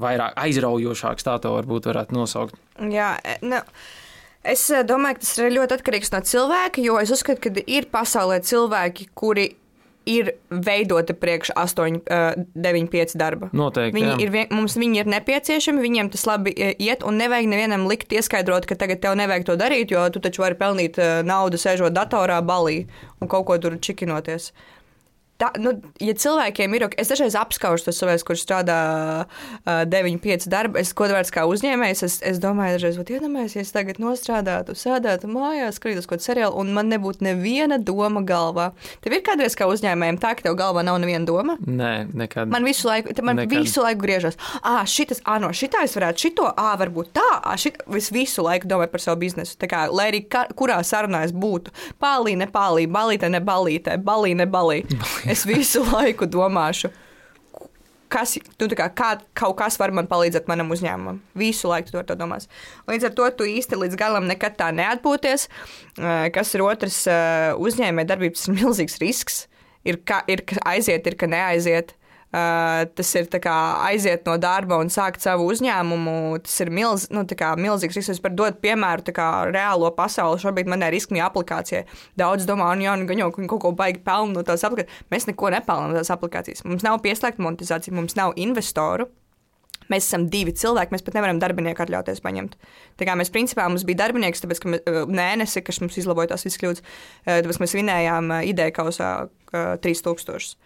[0.00, 2.58] vairāk aizraujošāks, tā to varbūt varētu nosaukt.
[2.92, 3.62] Jā, nu.
[4.46, 7.88] Es eh, domāju, ka tas ir ļoti atkarīgs no cilvēka, jo es uzskatu, ka ir
[7.90, 9.48] pasaulē cilvēki, kuri
[10.06, 11.96] ir veidota priekš 8,
[12.54, 13.48] 9, 5 darba.
[13.50, 13.96] Noteikti.
[13.96, 14.18] Viņi jā.
[14.22, 18.68] ir, mums viņi ir nepieciešami, viņiem tas labi eh, iet, un nevajag nevienam likt ieskaidrot,
[18.70, 22.84] ka tagad tev nevajag to darīt, jo tu taču vari pelnīt naudu sēžot datorā, balī
[23.18, 24.52] un kaut ko tur čikinoties.
[25.36, 28.76] Tā, nu, ja cilvēkiem ir, es dažreiz apskaužu tos cilvēkus, kurš strādā
[29.26, 33.56] uh, 9, 5 darbu, es kaut kādā kā uzņēmējs, es, es domāju, dažreiz, vat iedomājieties,
[33.58, 38.22] ja es tagad nostrādātu, sēdētu mājās, skatītos kaut kādu seriālu, un man nebūtu neviena doma
[38.24, 38.70] galvā.
[39.04, 41.58] Tev ir kādreiz kā uzņēmējiem tā, ka tev galvā nav neviena doma?
[41.60, 42.48] Nē, nekad.
[42.52, 43.58] Man visu laiku, man nekad.
[43.60, 47.60] visu laiku griežas, ah, šitas, ah, no šitā es varētu, šito, ah, varbūt tā, ah,
[47.60, 49.60] šit, es visu laiku domāju par savu biznesu.
[49.60, 54.00] Tā kā, lai arī ka, kurā sarunā es būtu, pālī, ne pālī, balīte, ne balīte,
[54.00, 54.80] balī, ne balī.
[55.32, 56.90] Es visu laiku domāšu,
[58.12, 61.20] kas, nu, kā, kā kaut kas var man palīdzēt manam uzņēmumam.
[61.38, 62.48] Visu laiku tu to domās.
[62.90, 65.48] Līdz ar to tu īsti līdz galam nekad tā neatpūties.
[66.34, 67.02] Kas ir otrs
[67.58, 69.44] uzņēmē darbības, ir milzīgs risks.
[69.86, 71.92] Ir, ka, ir aiziet, ir ka neaiziet.
[71.94, 72.05] Uh,
[72.96, 76.16] tas ir aiziet no darba un sākt savu uzņēmumu.
[76.44, 78.16] Tas ir milz, nu, milzīgs risks.
[78.16, 80.40] Es par dodu piemēru kā, reālo pasauli.
[80.42, 81.84] Šobrīd man ir riskņu aplikācija.
[82.18, 85.04] Daudz domā, nu, jā, nu, gan jau kaut ko baigi pelna no tās aplikācijas.
[85.12, 86.64] Mēs neko nepelnām no tās aplikācijas.
[86.68, 89.08] Mums nav pieslēgta monetizācija, mums nav investoru.
[89.92, 92.56] Mēs esam divi cilvēki, mēs pat nevaram darbinieku atļauties paņemt.
[92.98, 96.42] Tā kā mēs principā mums bija darbinieks, tāpēc, ka mēs, Nēnesi, kas mums izlaboja tās
[96.42, 96.82] visas kļūdas,
[97.28, 99.12] tāpēc mēs vinējām ideja kausā
[99.54, 100.56] 3000.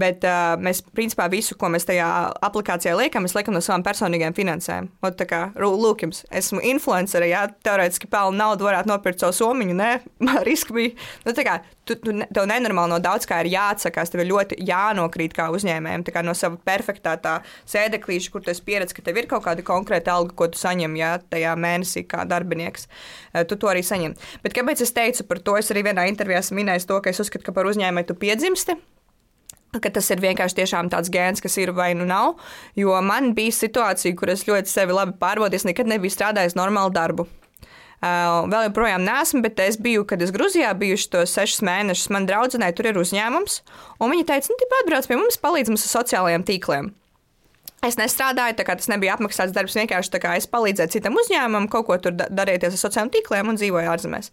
[0.00, 2.06] Bet uh, mēs, principā, visu, ko mēs tajā
[2.44, 4.90] aplikācijā liekam, mēs liekam no savām personīgajām finansēm.
[5.00, 9.76] Un, tā kā, lūk, jums, esmu influencer, jā, teorētiski pelnu naudu, varētu nopirkt savu somiņu,
[9.78, 9.90] nē,
[10.48, 10.94] riski bija.
[11.26, 14.58] Nu, tā kā, tu, tu, tev nenormāli no daudz kā ir jāatsakās, tev ir ļoti
[14.66, 17.38] jānokrīt kā uzņēmējiem, kā no sava perfektā tā
[17.70, 20.98] sēdeklīša, kur tu esi pieredzējis, ka tev ir kaut kāda konkrēta alga, ko tu saņem,
[21.00, 22.90] jā, tajā mēnesī kā darbinieks.
[23.46, 24.16] Tu to arī saņem.
[24.44, 25.56] Bet kāpēc es teicu par to?
[25.60, 28.78] Es arī vienā intervijā minējis to, ka es uzskatu, ka par uzņēmēju tu piedzimsti
[29.82, 32.36] ka tas ir vienkārši tāds gēns, kas ir vai nu nav.
[32.76, 36.92] Jo man bija situācija, kur es ļoti sevi labi pārbaudīju, es nekad nebiju strādājis normālu
[36.94, 37.28] darbu.
[37.96, 42.10] Uh, vēl joprojām neesmu, bet es biju, kad es Grūzijā biju tos sešus mēnešus.
[42.12, 43.62] Man draudzenei tur ir uzņēmums,
[44.04, 46.92] un viņa teica, nu, tā atbrauc pie mums, palīdz mums ar sociālajiem tīkliem.
[47.86, 49.76] Es nestrādāju, tā kā tas nebija apmaksāts darbs.
[49.78, 54.32] Vienkārši es palīdzēju citam uzņēmumam, kaut ko tur darīties ar sociālajiem tīkliem un dzīvoju ārzemēs.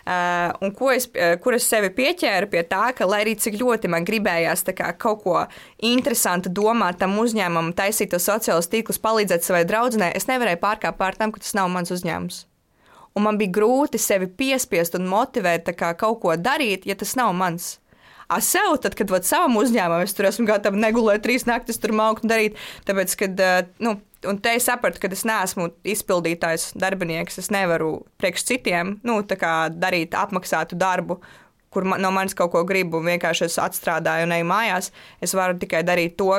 [0.00, 3.58] Uh, un ko es, uh, kur es sevi pieķēru pie tā, ka, lai arī cik
[3.60, 5.42] ļoti man gribējās kā, kaut ko
[5.84, 11.20] interesantu domāt tam uzņēmumam, taisīt tos sociālos tīklus, palīdzēt savai draudzenei, es nevarēju pārkāpt pār
[11.20, 12.40] tam, ka tas nav mans uzņēmums.
[13.12, 17.34] Un man bija grūti sevi piespiest un motivēt kā, kaut ko darīt, ja tas nav
[17.36, 17.74] mans.
[18.30, 21.96] A sev, tad, kad vat, savam uzņēmumam es tur esmu gatava negulēt trīs naktis, tur
[21.98, 23.42] maukt un darīt, tāpēc, kad,
[23.82, 23.96] nu,
[24.28, 27.38] Un te es sapratu, ka es neesmu izpildītājs darbinieks.
[27.40, 31.16] Es nevaru priekš citiem nu, darīt apmaksātu darbu,
[31.72, 34.90] kur man, no manis kaut ko gribu, un vienkārši es atstrādāju un eju mājās.
[35.24, 36.34] Es varu tikai darīt to,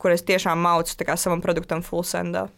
[0.00, 2.48] kur es tiešām maucu kā, savam produktam full sendā.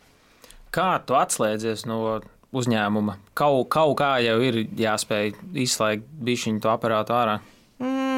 [0.73, 2.23] Kā tu atslēdzies no
[2.57, 3.19] uzņēmuma?
[3.37, 5.35] Kaut, kaut kā jau ir jāspēj
[5.67, 7.43] izslēgt bišķiņu to aparātu ārā.
[7.83, 8.12] Mm.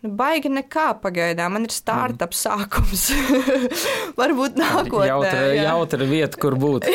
[0.00, 1.52] Nu, baigi nekā pagaidām.
[1.56, 2.38] Man ir startup mm.
[2.40, 3.02] sākums.
[4.20, 5.08] Varbūt nākotnē.
[5.10, 5.66] Jautra, jā.
[5.66, 6.88] jautra vieta, kur būt.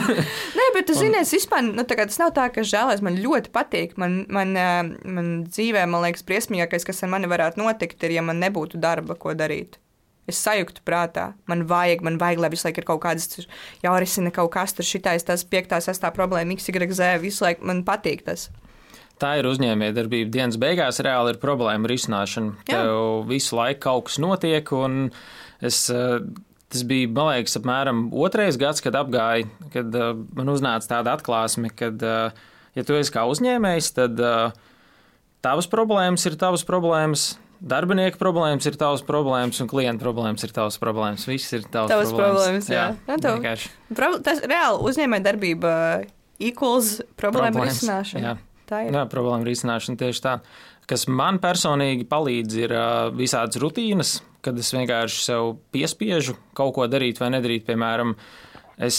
[0.58, 3.52] Nē, bet tu zini, es vispār, nu, tā tas nav tā, ka žēlēs man ļoti
[3.54, 3.96] patīk.
[4.00, 8.26] Man, man, eh, man dzīvē, man liekas, briesmīgākais, kas ar mani varētu notikt, ir, ja
[8.26, 9.80] man nebūtu darba, ko darīt.
[10.28, 13.40] Es sajūtu prātā, man vajag, man vajag, lai visu laiku ir kaut kādas
[13.82, 18.50] jārisina kaut kas, tur šitais, tas piektā, sestā problēma, XYZ, visu laiku man patīk tas
[19.20, 20.32] tā ir uzņēmējdarbība.
[20.34, 22.54] Dienas beigās reāli ir problēma risināšana.
[22.64, 22.84] Jā.
[22.84, 25.10] Tev visu laiku kaut kas notiek, un
[25.60, 25.88] es.
[25.92, 26.20] Eh,
[26.70, 31.66] tas bija, man liekas, apmēram otrais gads, kad apgāja, kad uh, man uznāca tāda atklāsme,
[31.74, 32.44] ka, uh,
[32.78, 34.52] ja tu esi kā uzņēmējs, tad uh,
[35.42, 40.78] tavas problēmas ir tavas problēmas, darbinieku problēmas ir tavas problēmas, un klienta problēmas ir tavas
[40.78, 41.26] problēmas.
[41.26, 42.70] Viss ir tavas, tavas problēmas.
[42.70, 43.16] problēmas jā, jā.
[43.16, 43.66] jā tev,
[43.98, 45.74] pro, tas reāli uzņēmējdarbība
[46.52, 48.38] equals problēma risināšana.
[48.70, 48.94] Tā ir.
[48.94, 50.36] Jā, problēma risināšana tieši tā.
[50.90, 52.74] Kas man personīgi palīdz, ir
[53.18, 54.12] visādas rutīnas,
[54.44, 57.66] kad es vienkārši sev piespiežu kaut ko darīt vai nedarīt.
[57.66, 58.14] Piemēram,
[58.80, 58.98] es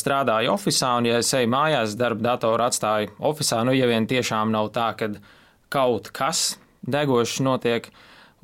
[0.00, 4.54] strādāju oficiālā, un, ja es eju mājās, darba datoru atstāju oficiālā, nu, ja vien tiešām
[4.54, 5.10] nav tā, ka
[5.74, 6.56] kaut kas
[6.88, 7.90] degošs notiek,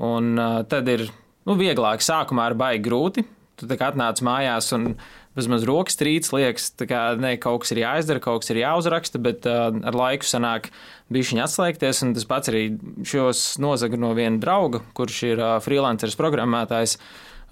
[0.03, 0.35] un
[0.71, 1.07] tad ir
[1.49, 2.03] nu, vieglāk.
[2.05, 3.25] Sākumā ir baigi grūti.
[3.55, 4.97] Tu atnāc mājās un
[5.35, 7.03] bezmaz rokas trīc, liekas, ka
[7.43, 10.71] kaut kas ir jāizdara, kaut kas ir jāuzraksta, bet uh, ar laiku sanāk
[11.15, 12.03] bišķiņi atslēgties.
[12.07, 12.65] Un tas pats arī
[13.07, 16.99] šos nozaga no viena drauga, kurš ir uh, freelanceris programmētājs.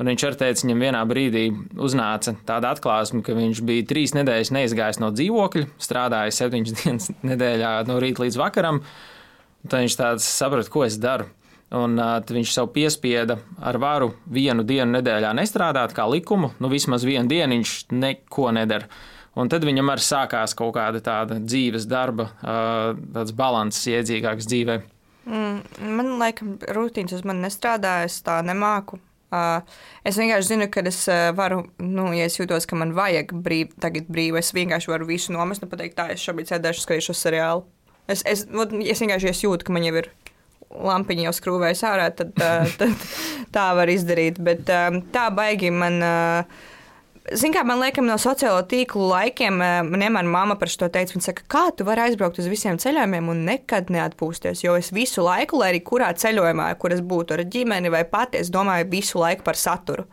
[0.01, 1.45] Un viņš arī teica, viņam vienā brīdī
[1.77, 7.77] uznāca tāda atklāsme, ka viņš bija trīs nedēļas neizgājis no dzīvokļa, strādājis septiņas dienas nedēļā
[7.91, 8.83] no rīta līdz vakaram.
[9.67, 11.29] Tad viņš tāds saprata, ko es daru.
[11.73, 16.53] Un uh, viņš sev piespieda ar varu vienu dienu nedēļā nestrādāt, kā likumu.
[16.61, 18.91] Nu, vismaz vienu dienu viņš neko nedara.
[19.41, 24.77] Un tad viņam arī sākās kaut kāda tāda dzīves darba, uh, tāds līdzsvars, iedzīgāks dzīvē.
[25.25, 25.63] Mm,
[25.97, 28.99] man liekas, rutīnas uz mani nestrādā, es tā nemāku.
[29.33, 29.63] Uh,
[30.05, 33.71] es vienkārši zinu, ka es uh, varu, nu, ja es jūtos, ka man vajag brīv,
[33.81, 37.65] tagad brīvi, es vienkārši varu visu nomest un pateikt, tā, es šobrīd sēdēšu, skatīšos seriālu.
[38.13, 40.11] Es, es, es vienkārši es jūtu, ka man jau ir
[40.73, 42.35] lampiņu jau skrūvējas ārā, tad,
[42.81, 43.09] tad
[43.55, 44.41] tā var izdarīt.
[44.43, 46.01] Bet tā baigi man.
[47.23, 51.27] Ziniet, kā man liekas, no sociālo tīklu laikiem, man vienmēr mamma par šo teica, viņa
[51.29, 54.65] saka, kā tu vari aizbraukt uz visiem ceļojumiem un nekad neatpūsties.
[54.65, 58.41] Jo es visu laiku, lai arī kurā ceļojumā, kur es būtu ar ģimeni vai pati,
[58.43, 60.09] es domāju visu laiku par saturu.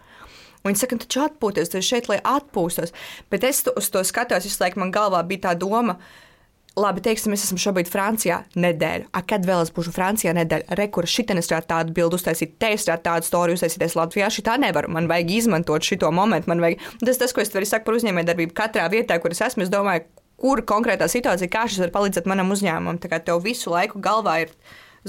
[0.62, 2.94] Un viņi saka, nu, taču atpūties, tas ir šeit, lai atpūstos.
[3.34, 6.29] Bet es to, uz to skatos, visu laiku man galvā bija tā doma, ka
[6.78, 9.10] labi, teiksim, es esmu šobrīd Francijā nedēļu.
[9.16, 10.70] A, kad vēl es būšu Francijā nedēļu?
[10.80, 14.30] Rekur, šitien es varētu tādu bildu uztaisīt, te es varētu tādu storiju uztaisīties Latvijā.
[14.34, 14.92] Šitā nevaru.
[14.96, 16.52] Man vajag izmantot šo momentu.
[16.52, 18.56] Man vajag, tas tas, ko es arī saku par uzņēmējdarbību.
[18.58, 20.06] Katrā vietā, kur es esmu, es domāju,
[20.40, 23.02] kur konkrētā situācija, kā šis var palīdzēt manam uzņēmumam.
[23.02, 24.54] Tā kā tev visu laiku galvā ir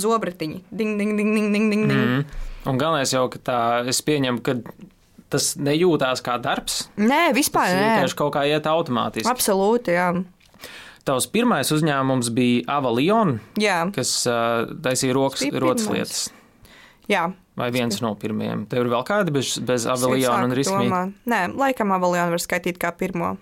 [0.00, 0.64] zobratiņi.
[0.70, 1.86] Ding, ding, ding, ding, ding, ding.
[1.90, 2.48] Mm.
[2.70, 4.58] Un galvenais jau, ka tā es pieņemu, ka
[5.30, 6.82] tas nejūtās kā darbs.
[6.98, 7.86] Nē, vispār tas nē.
[7.86, 9.30] Vienkārši kaut kā iet automātiski.
[9.30, 10.10] Absolūti, jā.
[11.10, 13.82] Tavs pirmais uzņēmums bija Avalion, Jā.
[13.94, 16.26] kas uh, taisīja rokas, rotas lietas.
[17.10, 18.62] Jā, Vai viens no pirmajiem?
[18.70, 21.00] Tev ir vēl kādi bez, bez Aveliona un Riskmīta?
[21.28, 23.34] Nē, laikam Aveliona var skaitīt kā pirmo.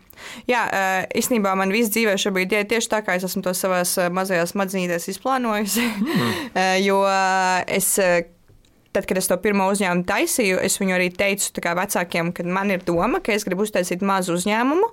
[0.50, 0.64] Jā,
[1.14, 5.10] īstenībā man viss dzīvē šobrīd ir tieši tā, kā es esmu to savās mazajās smadzenītēs
[5.14, 5.86] izplānojusi.
[6.08, 6.80] Mm.
[6.82, 6.96] jo
[7.68, 7.88] es
[8.92, 12.84] tad, kad es to pirmo uzņēmumu taisīju, es viņu arī teicu vecākiem, ka man ir
[12.86, 14.88] doma, ka es gribu uztaisīt mazu uzņēmumu,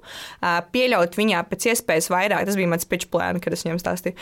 [0.76, 4.18] pieļaut viņā pēc iespējas vairāk, tas bija mans pitch plāns, kad es viņam stāstīju,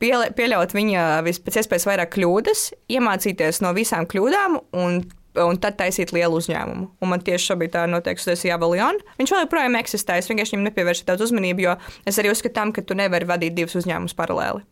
[0.00, 5.00] pieļaut viņa pēc iespējas vairāk kļūdas, iemācīties no visām kļūdām un
[5.38, 6.88] un tad taisīt lielu uzņēmumu.
[6.98, 8.98] Un man tieši šobrīd tā notiek, tas ir Jāvalion.
[9.20, 10.18] Viņš joprojām eksistē.
[10.18, 11.76] Es vienkārši viņam nepievēršu tādu uzmanību, jo
[12.08, 14.64] es arī uzskatu, ka tu nevari vadīt divus uzņēmumus paralēli.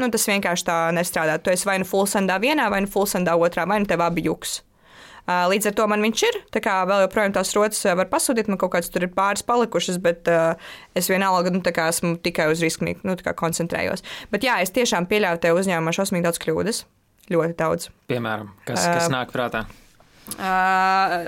[0.00, 1.38] Nu, tas vienkārši tā nestrādā.
[1.38, 4.58] Tu esi vai nu fullsendā vienā, vai nu fullsendā otrā, vai nu tev abi juks.
[5.24, 6.38] Līdz ar to man viņš ir.
[6.52, 9.96] Tā kā vēl joprojām tās rotas var pasūtīt, man kaut kādas tur ir pāris palikušas,
[10.04, 10.58] bet uh,
[10.98, 14.04] es vienalga nu, esmu tikai uz risku, nu, koncentrējos.
[14.34, 16.82] Bet jā, es tiešām pieļāvu tev uzņēmumā šausmīgi daudz kļūdas.
[17.32, 17.88] Ļoti daudz.
[18.12, 19.64] Piemēram, kas, kas uh, nāk prātā?
[20.24, 21.26] Uh,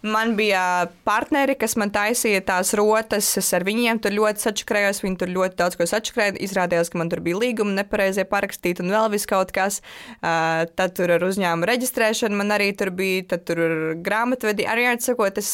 [0.00, 3.26] Man bija partneri, kas man taisīja tās rotas.
[3.36, 5.02] Es ar viņiem tur ļoti sačakrējos.
[5.04, 6.38] Viņi tur ļoti daudz ko sačakrēja.
[6.40, 9.82] Izrādījās, ka man tur bija līguma nepareizie parakstīti un vēl vis kaut kas.
[10.22, 13.26] Uh, tad tur ar uzņēmumu reģistrēšanu man arī tur bija.
[13.34, 13.60] Tad tur
[14.00, 15.36] grāmatvedi arī atsakot.
[15.42, 15.52] Es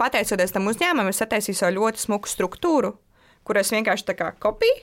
[0.00, 2.94] pateicoties tam uzņēmumam, es attaisīju savu ļoti smuku struktūru,
[3.46, 4.80] kur es vienkārši tā kā kopiju,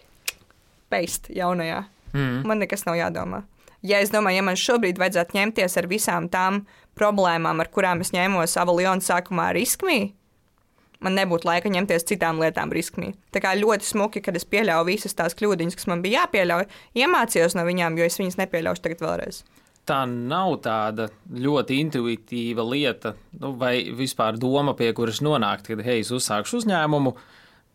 [0.91, 1.83] paste jaunajā.
[2.13, 2.43] Mm.
[2.47, 3.43] Man nekas nav jādomā.
[3.81, 6.63] Ja es domāju, ja man šobrīd vajadzētu ņemties ar visām tām
[6.97, 10.11] problēmām, ar kurām es ņēmos Avalionu sākumā riskmī,
[11.01, 13.15] man nebūtu laika ņemties citām lietām riskmī.
[13.33, 16.67] Tā kā ļoti smuki, kad es pieļauju visas tās kļūdiņas, kas man bija jāpieļauj,
[17.01, 19.41] iemācījos no viņām, jo es viņas nepieļaušu tagad vēlreiz.
[19.89, 26.03] Tā nav tāda ļoti intuitīva lieta, nu, vai vispār doma, pie kuras nonākt, kad, hei,
[26.05, 27.15] es uzsākšu uzņēmumu.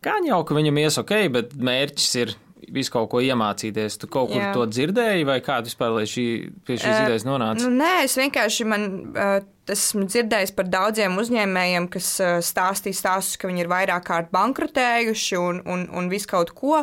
[0.07, 2.37] Gan jau, ka viņam ies ok, bet mērķis ir
[2.73, 3.99] visu kaut ko iemācīties.
[4.01, 4.53] Tu kaut kur Jā.
[4.55, 6.25] to dzirdēji, vai kā tu vispār šī,
[6.67, 7.65] pie šīs uh, idejas nonāci?
[7.65, 9.35] Nu, nē, es vienkārši man, uh,
[9.71, 15.39] esmu dzirdējis par daudziem uzņēmējiem, kas uh, stāstīja stāstus, ka viņi ir vairāk kārt bankrotējuši
[15.41, 16.81] un, un, un visu kaut ko.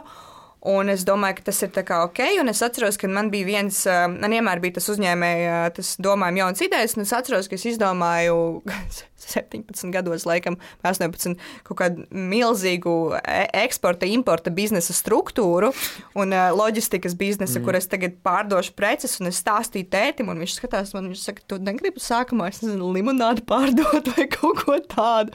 [0.64, 2.20] Un es domāju, ka tas ir ok.
[2.40, 6.62] Un es atceros, ka man bija viens, man vienmēr bija tas uzņēmējs, tas domājums, jauns
[6.64, 6.94] idejas.
[6.96, 8.38] Un es atceros, ka es izdomāju
[9.30, 15.72] 17 gados, laikam, 18, kaut kādu milzīgu e, eksporta, importa biznesa struktūru
[16.18, 17.66] un uh, loģistikas biznesu, mm.
[17.66, 21.46] kur es tagad pārdošu preces, un es stāstīju tētim, un viņš skatās man, viņš saka,
[21.50, 25.34] tu negribi sākumā, es nezinu, limonādi pārdot vai kaut ko tādu.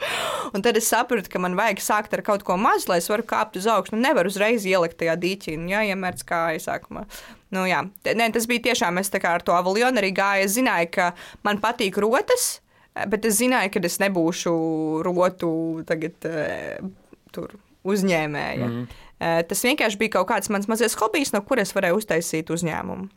[0.54, 3.26] Un tad es sapratu, ka man vajag sākt ar kaut ko mazu, lai es varu
[3.26, 3.96] kāpt uz augšu.
[3.96, 7.06] Nu, nevaru uzreiz ielikt tajā dīķī, un jāiemērts kā iesākumā.
[7.54, 7.82] Nu, jā.
[8.06, 10.46] Nē, tas bija tiešām, es ar to avalionu arī gāju.
[10.46, 11.12] Es zināju, ka
[11.46, 12.60] man patīk rotas,
[12.94, 14.52] Bet es zināju, ka es nebūšu
[15.06, 15.52] rotu
[15.88, 16.90] tagad, uh,
[17.34, 17.54] tur
[17.88, 18.66] uzņēmēja.
[18.66, 18.90] Mm.
[19.20, 23.10] Tas vienkārši bija kaut kāds mans mazais hobijs, no kuras varēju uztaisīt uzņēmumu.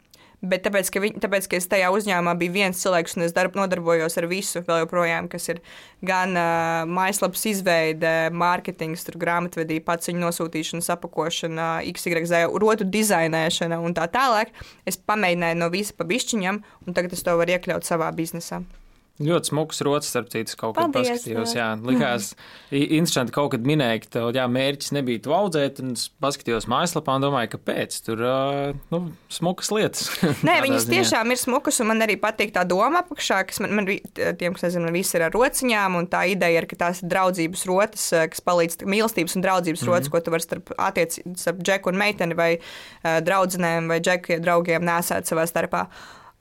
[0.44, 3.56] Bet tāpēc ka, viņ, tāpēc, ka es tajā uzņēmumā biju viens cilvēks, un es darb,
[3.56, 5.62] nodarbojos ar visu, joprojām, kas ir
[6.04, 14.10] gan uh, mājaslapas izveide, mārketings, grāmatvedība, pats viņa nosūtīšana, sapakošana, XYZ, rotu dizainēšana un tā
[14.12, 14.52] tālāk.
[14.84, 18.66] Es pamēģināju no visa pa bišķiņam, un tagad es to varu iekļaut savā biznesā.
[19.22, 21.52] Ļoti smuks rotas, starp citu, kaut Paldies, paskatījos.
[21.54, 22.32] Jā, likās,
[22.74, 27.20] interesanti, kaut kad minēja, ka tev jā, mērķis nebija tu audzēt, un es paskatījos mājaslapā
[27.20, 28.24] un domāju, kāpēc tur
[28.90, 30.08] nu, smukas lietas.
[30.48, 30.96] Nē, viņas ziņā.
[30.96, 34.66] tiešām ir smukas, un man arī patīk tā doma apakšā, kas man, man tiem, kas
[34.66, 38.08] nezinu, man viss ir ar rociņām, un tā ideja ir, ka tās ir draudzības rotas,
[38.34, 39.94] kas palīdz mīlestības un draudzības mm -hmm.
[39.94, 42.52] rotas, ko tu vari starp attiecībām, starp džeku un meiteni vai
[43.06, 45.86] draudzenēm vai džeku draugiem nesēt savā starpā.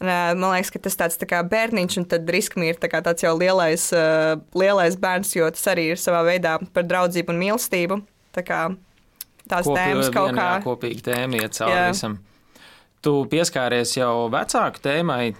[0.02, 3.36] Man liekas, ka tas tāds tā kā bērniņš, un tad riskmi ir tā tāds jau
[3.38, 8.00] lielais, uh, lielais bērns, jo tas arī ir savā veidā par draudzību un mīlestību.
[8.34, 8.60] Tā kā
[9.46, 10.48] tās Kopi, tēmas kaut kā.
[10.56, 12.18] Jā, kopīgi tēma iet cauri visam.
[13.02, 15.32] Tu pieskāries jau vecāku tēmai.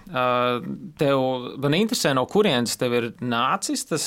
[0.99, 1.27] Tev
[1.63, 4.07] man interesē, no kurienes tev ir nācis tas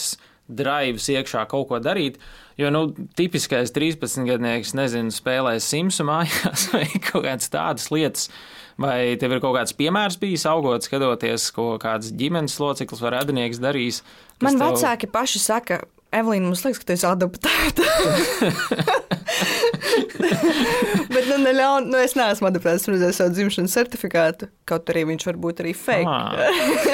[0.51, 2.20] drives iekšā kaut ko darīt.
[2.60, 2.88] Jo, nu,
[3.18, 8.30] tipiskais 13-gadnieks, nezinu, spēlē simsu mājās vai kaut kādas tādas lietas.
[8.82, 13.61] Vai tev ir kaut kāds piemērs bijis augot, skatoties, ko kāds ģimenes loceklis vai radinieks
[13.63, 14.01] darīs?
[14.43, 14.73] Man tev...
[14.76, 15.80] vecāki paši saka,
[16.16, 17.84] Evelīna, mums liekas, ka tu esi adoptēta.
[21.16, 24.49] Bet, nu, neļaun, nu, es neesmu adaptēts, es redzēju savu dzimšanas certifikātu.
[24.68, 26.09] Kaut arī viņš var būt arī fake.
[26.09, 26.34] Ah.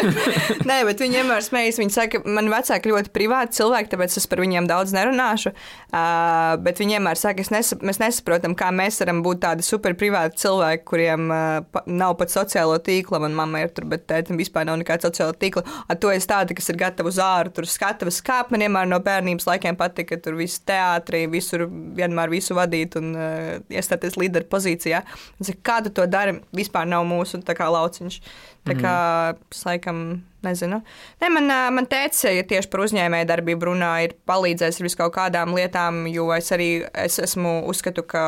[0.69, 1.79] Nē, bet viņi vienmēr smējas.
[1.81, 5.53] Viņi saka, man vecāki ļoti privāti cilvēki, tāpēc es par viņiem daudz nerunāšu.
[5.91, 10.43] Uh, bet viņi vienmēr saka, nesap, mēs nesaprotam, kā mēs varam būt tādi super privāti
[10.43, 13.21] cilvēki, kuriem uh, pa, nav pat sociālo tīkla.
[13.23, 15.63] Man mamma ir tur, bet tētim vispār nav nekāda sociāla tīkla.
[15.87, 18.51] A, to es tāda, kas ir gatava uz āru, tur skatavas skāp.
[18.51, 22.97] Man vienmēr no bērnības laikiem patika, ka tur viss teātrī, visur vienmēr visu vadīt.
[22.99, 25.03] un uh, iestāties līderu pozīcijā.
[25.37, 28.21] Un, saka, kā tu to dari, vispār nav mūsu kā, lauciņš.
[28.67, 28.95] Tā kā
[29.33, 29.47] mm.
[29.51, 30.01] es laikam
[30.45, 30.81] nezinu.
[31.21, 35.55] Ne, man, man teica, ja tieši par uzņēmēju darbību runā, ir palīdzējis ar viskaut kādām
[35.57, 38.23] lietām, jo es arī es esmu uzskatu, ka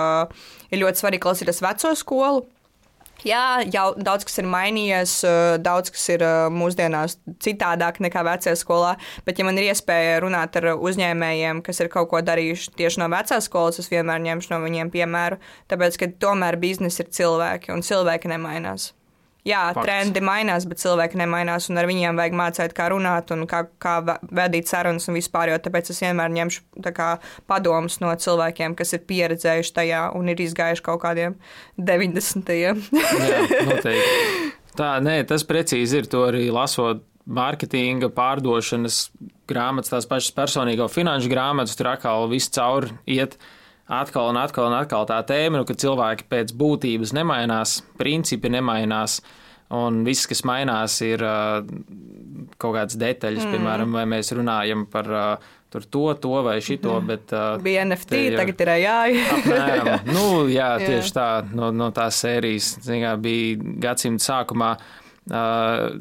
[0.72, 2.46] ir ļoti svarīgi klausīties veco skolu.
[3.24, 5.14] Jā, jau daudz kas ir mainījies,
[5.64, 8.96] daudz kas ir mūsdienās citādāk nekā vecajā skolā.
[9.24, 13.08] Bet, ja man ir iespēja runāt ar uzņēmējiem, kas ir kaut ko darījuši tieši no
[13.14, 15.40] vecās skolas, es vienmēr ņemšu no viņiem piemēru.
[15.72, 18.92] Tāpēc, ka tomēr biznesa ir cilvēki un cilvēki nemainās.
[19.44, 19.84] Jā, Fakts.
[19.84, 23.98] trendi mainās, bet cilvēki nemainās, un ar viņiem vajag mācīt, kā runāt un kā, kā
[24.32, 25.52] vedīt sarunas un vispār.
[25.52, 27.10] Jo tāpēc es vienmēr ņemšu kā,
[27.52, 31.36] padomus no cilvēkiem, kas ir pieredzējuši tajā un ir izgājuši kaut kādiem
[31.76, 32.54] 90.
[32.56, 32.76] Jā,
[33.68, 34.54] noteikti.
[34.80, 39.10] Tā, nē, tas precīzi ir to arī lasot mārketinga, pārdošanas
[39.50, 43.38] grāmatas, tās pašas personīgo finanšu grāmatas, tur atkal viss cauri iet
[43.88, 49.22] atkal un atkal un atkal tā tēma, nu, ka cilvēki pēc būtības nemainās, principi nemainās.
[49.74, 51.64] Un viss, kas mainās, ir uh,
[52.62, 53.56] kaut kādas detaļas, mm.
[53.56, 57.00] piemēram, vai mēs runājam par uh, tur to, to vai šito.
[57.00, 57.10] Mm.
[57.10, 58.98] Bet, uh, Bija NFT, ir, tagad ir jā.
[59.38, 61.16] apmēram, nu, jā, tieši jā.
[61.18, 64.76] tā, no, no tās sērijas, kā bija gadsimta sākumā.
[65.32, 65.94] Uh,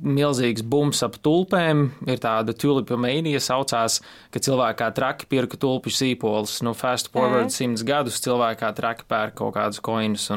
[0.00, 4.00] milzīgs bums ap tulpēm, ir tāda tulipomēnija saucās,
[4.32, 6.60] ka cilvēki kā traki pirka tulpiņu sīpolus.
[6.64, 10.30] Nu, fast forward simts gadus cilvēki kā traki pērk kaut kādus koinus.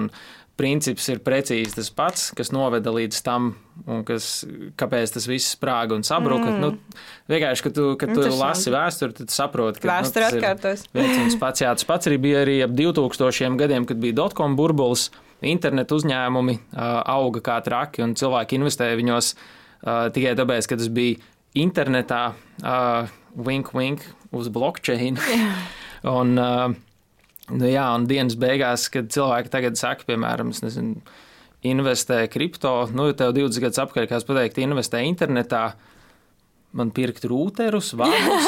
[0.59, 3.53] Princips ir precīzi tas pats, kas noveda līdz tam,
[4.05, 4.43] kas,
[4.77, 6.51] kāpēc tas viss sprāga un sabruka.
[6.51, 6.59] Mm.
[6.61, 6.99] Nu,
[7.31, 10.85] vienkārši, kad tu, kad tu lasi vēsturi, tad saproti, ka vēsture nu, atkārtos.
[10.93, 14.59] viens un pats, jā, tas pats arī bija arī ap 2000 gadiem, kad bija dotcom
[14.59, 15.07] burbulis
[15.49, 19.33] internetu uzņēmumi auga kā traki, un cilvēki investēja viņos
[20.15, 21.19] tikai tāpēc, ka tas bija
[21.59, 22.23] internetā,
[23.35, 25.19] wink, wink, uz blockchain.
[26.17, 31.03] un, nu, jā, un dienas beigās, kad cilvēki tagad saka, piemēram, nezinu,
[31.67, 35.65] investē kripto, nu, tev 20 gadus apkārt, kā es pateiktu, investē internetā.
[35.73, 35.89] Uh,
[36.77, 38.47] man pirkt rūterus, vārdus.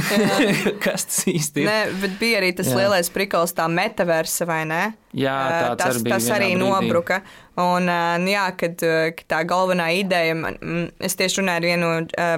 [0.84, 1.68] Kas tas īsti ir?
[1.68, 2.76] Nē, bet bija arī tas Jā.
[2.82, 4.82] lielais prikals, tā metaverse, vai ne?
[5.16, 5.36] Jā,
[5.80, 6.60] tas, arī, tas arī brīdī.
[6.60, 7.20] nobruka.
[7.56, 8.76] Un, nu, jā, kad,
[9.16, 10.58] kad tā galvenā ideja, man,
[11.00, 11.92] es tieši runāju ar vienu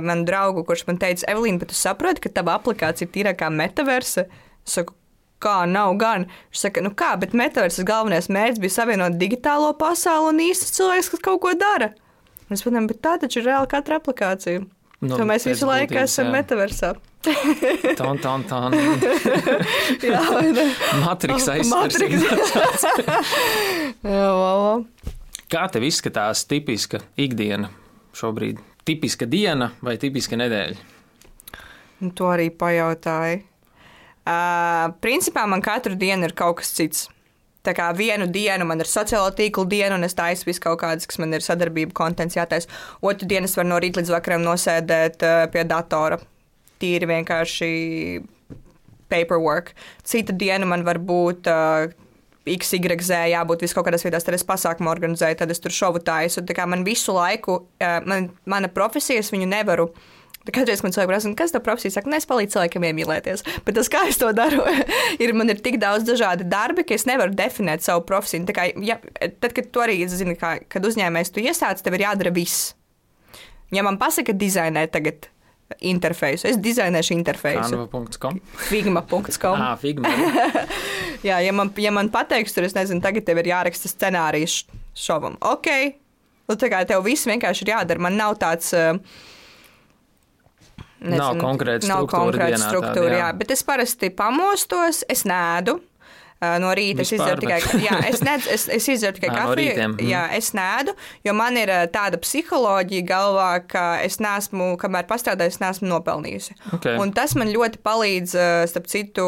[0.06, 4.28] manu draugu, kurš man teica, Evelīna, bet tu saproti, ka tava aplikācija ir tīrākā metaverse?
[4.62, 4.94] Es saku,
[5.42, 6.26] kā nav gan.
[6.52, 11.10] Viņš saka, nu kā, bet metaverses galvenais mērķis bija savienot digitālo pasauli un īstus cilvēkus,
[11.14, 11.92] kas kaut ko dara.
[12.48, 14.64] Es padomāju, bet tā taču ir reāli katra aplikācija.
[14.98, 16.94] Nu, to mēs visu laiku esam metaversā.
[17.22, 17.34] Tā,
[17.98, 18.60] tā, tā.
[20.02, 20.22] Jā?
[21.04, 22.86] Matriks aizsardzības.
[24.14, 24.30] Jā.
[25.48, 27.70] Kā tev izskatās tipiska ikdiena
[28.16, 28.58] šobrīd?
[28.88, 30.88] Tipiska diena vai tipiska nedēļa?
[32.00, 33.44] Nu, to arī pajautāju.
[34.28, 37.06] Uh, principā man katru dienu ir kaut kas cits.
[37.66, 41.08] Tā kā vienu dienu man ir sociālo tīklu diena, un es taisu visu kaut kādas,
[41.10, 42.70] kas man ir sadarbība, kontents jātaisa.
[43.04, 46.20] Otru dienu es varu no rīta līdz vakaram nosēdēt uh, pie datora.
[46.78, 47.70] Tīri vienkārši
[49.10, 49.74] paperwork.
[50.06, 51.50] Cita diena man var būt.
[51.50, 52.04] Uh,
[52.48, 56.40] XYZ jābūt vis kaut kādās vietās, tad es pasākumu organizēju, tad es tur šovu taisu.
[56.48, 60.06] Tā kā man visu laiku, uh, man, mana profesija, es viņu nevaru uh,
[60.54, 63.44] Kādreiz man cilvēki prasa, kas tā profesija saka, nu, es palīdzu cilvēkiem iemīlēties.
[63.66, 64.64] Bet tas, kā es to daru,
[65.22, 68.46] ir man ir tik daudz dažādi darbi, ka es nevaru definēt savu profesiju.
[68.48, 68.98] Tā kā, ja,
[69.42, 72.72] tad, kad tu arī zini, kā, kad uzņēmējs tu iesāc, tev ir jādara viss.
[73.74, 75.28] Ja man pasaka, dizainē tagad
[75.84, 76.48] interfeisu.
[76.48, 77.76] Es dizainēšu interfeisu.
[77.76, 78.40] Canva.com.
[78.68, 79.60] Figma.com.
[79.66, 80.12] ah, Figma.
[81.26, 84.60] Jā, ja man, ja man pateiks, tur es nezinu, tagad tev ir jāraksta scenārijs
[84.94, 85.34] šovam.
[85.42, 85.66] Ok,
[86.46, 88.04] nu, tā kā tev viss vienkārši ir jādara.
[88.06, 88.70] Man nav tāds.
[88.76, 89.02] Uh,
[90.98, 92.00] Nezinu, nav konkrēta struktūra.
[92.00, 93.26] Nav konkrēta struktūra, tāda, jā.
[93.26, 93.36] jā.
[93.38, 95.78] Bet es parasti pamostos, es nēdu.
[96.38, 99.72] No rīta es izdaru tikai, jā, es nedz, es, es izdaru tikai kafiju.
[99.74, 100.04] No mm.
[100.06, 100.94] jā, es nēdu,
[101.26, 106.54] jo man ir tāda psiholoģija galvā, ka es neesmu, kamēr pastrādāju, es neesmu nopelnījusi.
[106.78, 106.94] Okay.
[107.02, 108.36] Un tas man ļoti palīdz,
[108.70, 109.26] starp citu,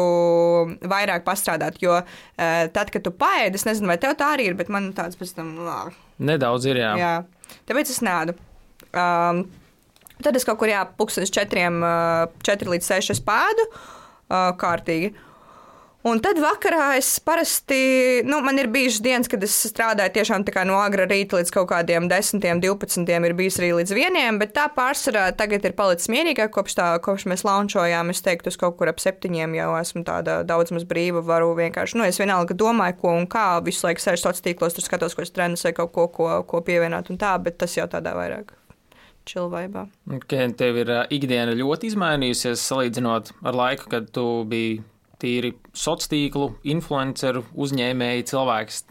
[0.87, 1.81] vairāk pastrādāt.
[1.83, 1.99] Jo
[2.39, 5.35] tad, kad tu paēdi, es nezinu, vai tev tā arī ir, bet man tāds pēc
[5.41, 5.51] tam.
[6.23, 6.95] Nedaudz ir, jā.
[6.95, 7.15] jā.
[7.67, 8.39] Tāpēc es nēdu.
[8.95, 9.49] Um,
[10.23, 11.81] Tad es kaut kur jā, pūkstens četriem,
[12.45, 13.67] četri līdz seši spēdu
[14.31, 15.13] kārtīgi.
[16.01, 17.77] Un tad vakarā es parasti,
[18.25, 22.07] nu, man ir bijušas dienas, kad es strādāju tiešām no agra rīta līdz kaut kādiem
[22.09, 26.73] desmitiem, divpadsmitiem, ir bijis arī līdz vieniem, bet tā pārsvarā tagad ir palicis mierīgāk, kopš,
[26.79, 28.09] tā, kopš mēs launčojām.
[28.09, 31.99] Es teiktu, es kaut kur ap septiņiem jau esmu tāda daudz maz brīva, varu vienkārši,
[32.01, 35.21] nu, es vienalga domāju, ko un kā, visu laiku sēžu sociālos tīklos, tur skatos, ko
[35.21, 38.55] es trenos vai kaut ko, ko, ko pievienot un tā, bet tas jau tādā vairāk
[39.27, 39.85] čilvaibā.
[40.17, 44.81] Okay, tev ir ikdiena ļoti izmainījusies salīdzinot ar laiku, kad tu biji
[45.21, 48.81] tīri sociālo tīklu, influenceru, uzņēmēju cilvēks.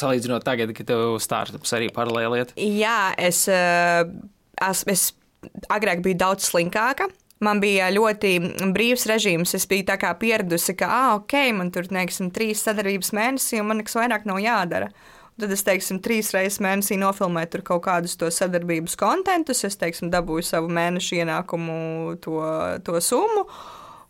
[0.00, 2.54] Salīdzinot tagad, kad tev startups arī paralēli iet.
[2.56, 5.10] Jā, es, es, es
[5.72, 7.10] agrāk biju daudz slinkāka.
[7.44, 8.36] Man bija ļoti
[8.72, 9.52] brīvs režīms.
[9.58, 13.68] Es biju tā kā pieradusi, ka, ah, ok, man tur, teiksim, trīs sadarbības mēnesī, un
[13.68, 14.88] man nekas vairāk nav jādara.
[15.34, 19.64] Tad es, teiksim, trīs reizes mēnesī nofilmēju kaut kādus to sadarbības kontentus.
[19.66, 21.78] Es, teiksim, dabūju savu mēnešu ienākumu,
[22.22, 22.38] to,
[22.86, 23.48] to summu.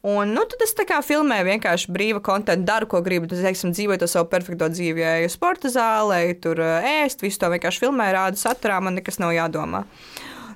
[0.04, 3.30] Un, nu, tad es tā kā filmēju vienkārši brīva kontekstu, daru, ko gribu.
[3.30, 7.86] Tad, teiksim, dzīvoju to savu perfekto dzīvi, eju sporta zālē, tur ēst, visu to vienkārši
[7.86, 9.86] filmēju, rādu saturā, man nekas nav jādomā.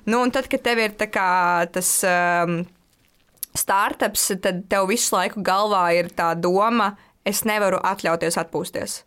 [0.05, 2.59] Nu, un tad, kad tev ir kā, tas um,
[3.57, 6.93] startups, tad tev visu laiku galvā ir tā doma,
[7.25, 9.01] es nevaru atļauties atpūsties.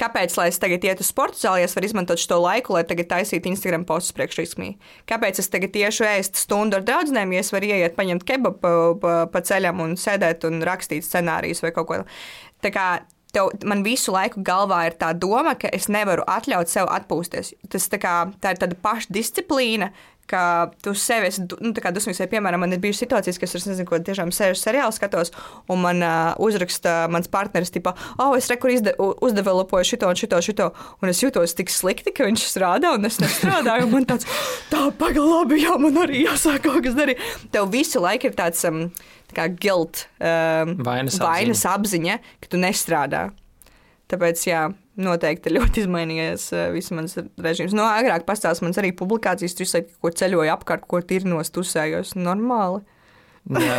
[0.00, 3.06] Kāpēc, lai es tagad ietu uz sporta zāli, es varu izmantot šo laiku, lai tagad
[3.12, 4.72] taisītu Instagram postus priekšrīsmī?
[5.06, 8.72] Kāpēc es tagad tieši ēst stundu ar draugiem, ja es varu ieiet, paņemt kebabu pa,
[8.98, 12.00] pa, pa ceļam un sēdēt un rakstīt scenārijus vai kaut ko
[12.64, 13.10] tādu?
[13.34, 17.50] Tev, man visu laiku galvā ir tā doma, ka es nevaru atļaut sev atpūsties.
[17.66, 19.88] Tas tā, kā, tā ir tāda pašdisciplīna,
[20.30, 22.20] ka tu sevi esi nu, dusmīgs.
[22.22, 25.32] Vai, piemēram, man ir bijušas situācijas, kas es nezinu, ko tiešām sēžu seriālu skatos,
[25.70, 30.70] un man uh, uzraksta mans partneris, tipo, oh, es rekur uzdevelopoju šito un šito, šito,
[31.02, 34.28] un es jūtos tik slikti, ka viņš strādā, un es nestrādāju, un man tāds,
[34.72, 37.22] tā pagalabi, jā, man arī jāsāk kaut kas darīt.
[37.54, 38.86] Tev visu laiku ir tāds um,
[39.34, 42.16] tā guilt, um, vainas, vainas apziņa.
[42.18, 43.26] apziņa, ka tu nestrādā.
[44.12, 44.66] Tāpēc, jā,
[45.00, 47.74] noteikti ļoti izmainījies uh, viss mans režīms.
[47.76, 52.14] No agrāk pastāstījis man arī publikācijas, tur izsaka, ko ceļoju apkārt, ko tirnos, tusējos.
[52.18, 52.84] Normāli.
[53.44, 53.74] jā,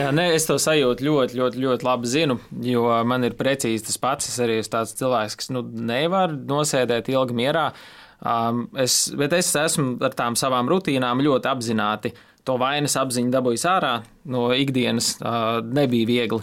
[0.00, 4.00] jā nē, es to sajūtu ļoti, ļoti, ļoti labi zinu, jo man ir precīzi tas
[4.02, 4.28] pats.
[4.28, 7.70] Es arī esmu tāds cilvēks, kas nu, nevar nosēdēt ilgi mierā.
[8.18, 12.12] Um, es, bet es esmu ar tām savām rutīnām ļoti apzināti
[12.48, 13.92] to vainas apziņu dabūjis ārā
[14.32, 16.40] no ikdienas, uh, nebija viegli.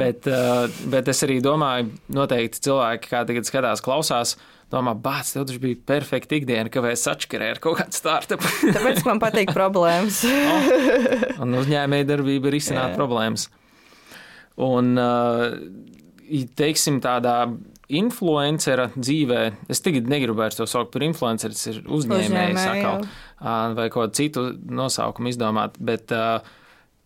[0.00, 4.36] Bet, uh, bet es arī domāju, noteikti cilvēki, kā tagad skatās, klausās.
[4.72, 8.42] Domā, bāc, tev taču bija perfekta ikdiena, ka vajag sačkarēt ar kaut kādu startup.
[8.74, 10.24] Tāpēc man patīk problēmas.
[10.26, 10.72] oh,
[11.44, 13.46] un uzņēmēja darbība ir izsināt problēmas.
[14.66, 15.54] Un, uh,
[16.58, 17.36] teiksim, tādā
[17.92, 23.06] influencera dzīvē, es tagad negribu vairs to saukt par influenceru, tas ir uzņēmējs atkal,
[23.40, 25.80] vai kādu citu nosaukumu izdomāt.
[25.80, 26.14] Bet,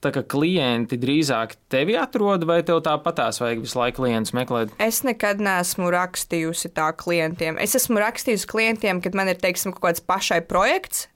[0.00, 4.72] Tā kā klienti drīzāk tevi atrod, vai tev tāpatās vajag visu laiku klientus meklēt?
[4.80, 7.58] Es nekad neesmu rakstījusi tā klientiem.
[7.60, 11.10] Es esmu rakstījusi klientiem, kad man ir, teiksim, kaut kāds pašai projekts,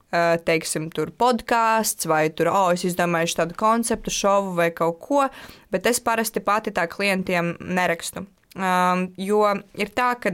[0.45, 5.25] teiksim, tur podkāsts, vai tur, oh, es izdomāju tādu konceptu, šovu vai kaut ko,
[5.73, 8.27] bet es parasti pati tā klientiem nerakstu.
[8.55, 9.41] Um, jo
[9.75, 10.31] ir tā, ka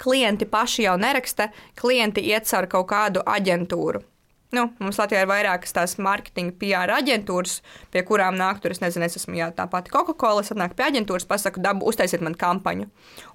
[0.00, 4.02] klienti paši jau neraksta, klienti iet caur kaut kādu aģentūru.
[4.50, 7.60] Nu, mums Latvijā ir vairākas tās marketinga PR aģentūras,
[7.94, 10.88] pie kurām nāk, tur es nezinu, es esmu jā, tā pati Coca-Cola, es atnāku pie
[10.88, 12.88] aģentūras, pasaku, dabu, uztaisiet man kampaņu.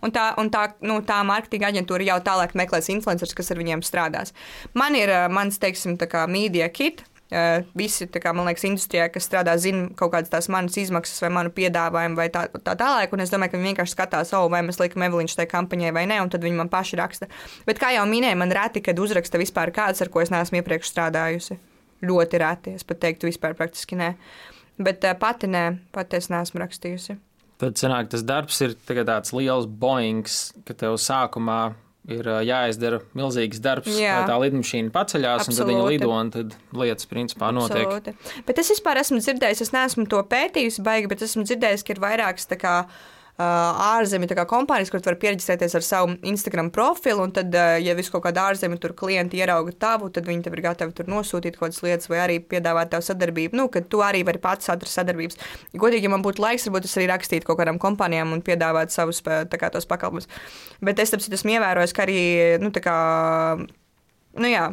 [0.03, 3.85] Un tā, un tā, nu, tā marketinga aģentūra jau tālāk meklēs influencerus, kas ar viņiem
[3.87, 4.35] strādās.
[4.75, 7.05] Man ir mans, teiksim, tā kā media kit,
[7.75, 11.49] Visi, kā, man liekas, industrijā, kas strādā, zina kaut kādas tās manas izmaksas vai manu
[11.55, 13.15] piedāvājumu vai tā, tā tālāk.
[13.17, 16.05] Un es domāju, ka viņi vienkārši skatās, oh, vai mēs liekam Eveliņš tajā kampaņai vai
[16.11, 17.29] nē, un tad viņi man paši raksta.
[17.65, 20.91] Bet, kā jau minēju, man reti, kad uzraksta vispār kāds, ar ko es neesmu iepriekš
[20.93, 21.57] strādājusi.
[22.05, 24.11] Ļoti reti, es pat teiktu, vispār praktiski nē.
[24.85, 25.65] Bet pati nē,
[25.95, 27.17] pati es neesmu rakstījusi.
[27.63, 31.73] Tad sanāk, tas darbs ir tāds liels boings, ka tev sākumā
[32.11, 34.19] ir jāizdara milzīgs darbs, Jā.
[34.19, 35.55] lai tā lidmašīna paceļās, Absolūti.
[35.55, 37.87] un tad viņa lido, un tad lietas principā notiek.
[37.87, 38.43] Absolūti.
[38.45, 42.03] Bet es vispār esmu dzirdējis, es neesmu to pētījis baigi, bet esmu dzirdējis, ka ir
[42.03, 42.75] vairākas tā kā
[43.35, 47.25] ārzemju kompānijas, kur var pierakstēties ar savu Instagram profilu.
[47.25, 47.51] Un tad,
[47.83, 51.09] ja viss kaut kāda ārzemju tur klienti ierauga tavu, tad viņi tev ir gatavi tur
[51.11, 53.59] nosūtīt kaut kādas lietas vai arī piedāvāt tev sadarbību.
[53.59, 55.39] Nu, kad tu arī vari pats atrast sadarbības.
[55.75, 59.19] Godīgi, ja man būtu laiks, varbūt es arī rakstītu kaut kādām kompānijām un piedāvāt savus
[59.25, 60.31] kā, tos pakalpojumus.
[60.85, 62.19] Bet es tam esmu ievērojis, ka arī,
[62.63, 62.97] nu, tā kā,
[64.39, 64.69] nu jā.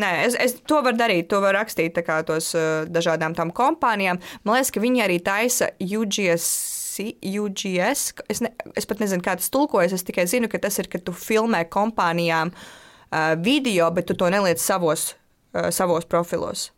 [0.00, 4.22] Nē, es, es to varu darīt, to varu rakstīt kā, tos uh, dažādām tām kompānijām.
[4.40, 8.12] Man liekas, ka viņi arī taisa UGS UGS.
[8.28, 9.94] Es, ne, es pat nezinu, kā tas tulkojas.
[9.96, 14.30] Es tikai zinu, ka tas ir, ka tu filmē kompānijām uh, video, bet tu to
[14.32, 15.12] neliec savos,
[15.54, 16.70] uh, savos profilos.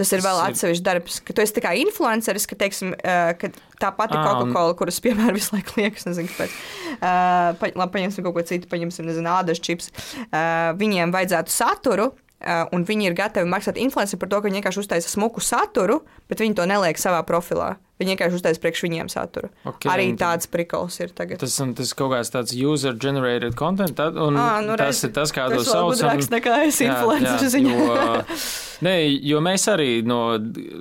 [0.00, 3.50] Tas ir vēl atsevišķs darbs, ka tu esi kā influenceris, ka, teiksim, uh, ka
[3.82, 6.54] tā pati Coca-Cola, kuras, piemēram, visu laiku liekas, nezinu, kāpēc.
[6.94, 9.90] Uh, pa, labi, paņemsim kaut ko citu, paņemsim, nezinu, ādas čips.
[10.30, 14.62] Uh, viņiem vajadzētu saturu, uh, un viņi ir gatavi maksāt influenceriem par to, ka viņi
[14.62, 16.00] vienkārši uztaisa smuku saturu,
[16.32, 17.74] bet viņi to neliek savā profilā.
[18.00, 19.50] Viņi vienkārši uztaisīja priekš viņiem saturu.
[19.68, 21.42] Okay, Arī tāds prikals ir tagad.
[21.42, 25.34] Tas, tas kaut kāds tāds user-generated content, tad, un Ā, nu, tas redzi, ir tas,
[25.36, 25.92] kā to Tas sauc.
[25.92, 28.24] gudrāks nekā es Jā, influenceru jā, ziņā.
[28.88, 28.94] Nē,
[29.28, 30.20] jo mēs arī no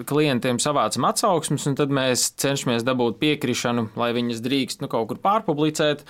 [0.07, 5.19] klientiem savācam atsauksmes, un tad mēs cenšamies dabūt piekrišanu, lai viņas drīkst nu, kaut kur
[5.19, 6.05] pārpublicēt.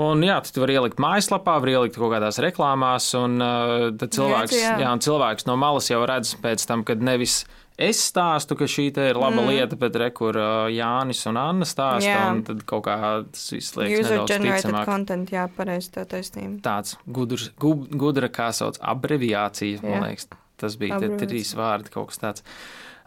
[0.00, 4.60] Un, jā, tu vari ielikt mājaslapā, var ielikt kaut kādās reklāmās, un uh, cilvēks, Redzi,
[4.62, 4.76] jā.
[4.84, 7.40] jā, un cilvēks no malas jau redz pēc tam, kad nevis
[7.80, 9.48] es stāstu, ka šī ir laba mm.
[9.50, 12.26] lieta, bet re, kur uh, Jānis un Anna stāsta, Jā.
[12.34, 12.98] un tad kaut kā
[13.30, 14.90] tas viss liekas User nedaudz generated ticamāk.
[14.90, 16.60] content, jā, pareizi tā taisnība.
[16.66, 17.72] Tāds gudrs, gu,
[18.04, 20.04] gudra, kā sauc, abreviācija, man Jā.
[20.08, 20.30] liekas.
[20.60, 22.46] Tas bija tie trīs vārdi, kaut kas tāds.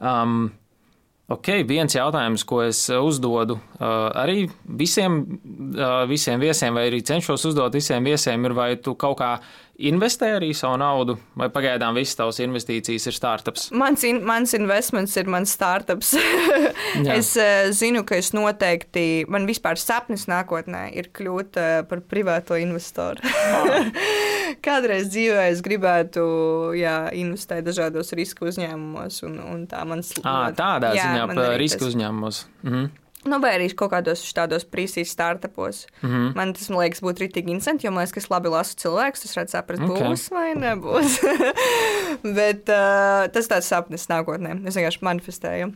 [0.02, 0.52] Um,
[1.32, 5.22] Ok, viens jautājums, ko es uzdodu uh, arī visiem,
[5.72, 9.30] uh, visiem viesiem, vai arī cenšos uzdot visiem viesiem, ir, vai tu kaut kā
[9.80, 13.68] investē arī savu naudu, vai pagaidām visas tavas investīcijas ir startups?
[13.74, 16.14] Mans, in, mans investments ir mans startups.
[17.14, 22.58] Es uh, zinu, ka es noteikti, man vispār sapnis nākotnē ir kļūt uh, par privāto
[22.62, 23.24] investoru.
[24.66, 26.24] Kādreiz dzīvē es gribētu
[26.78, 31.50] jā, investēt dažādos riska uzņēmumos, un, un tā mans À, tādā jā, ziņā man par
[31.56, 32.44] arī risku tas- uzņēmumos.
[32.68, 32.92] Mhm.
[33.30, 35.86] Nu, vai arī kaut kādos tādos prīsīs startupos.
[36.02, 36.10] Mm.
[36.10, 36.36] -hmm.
[36.36, 39.26] Man tas, man liekas, būtu rītīgi interesanti, jo man liekas, ka es labi lasu cilvēkus.
[39.26, 39.90] Es redzu, saprast, Ok.
[39.90, 40.10] okay.
[40.10, 41.20] būs vai nebūs.
[42.38, 44.68] Bet uh, tas tāds sapnis nākotnē.
[44.68, 45.72] Es vienkārši manifestēju.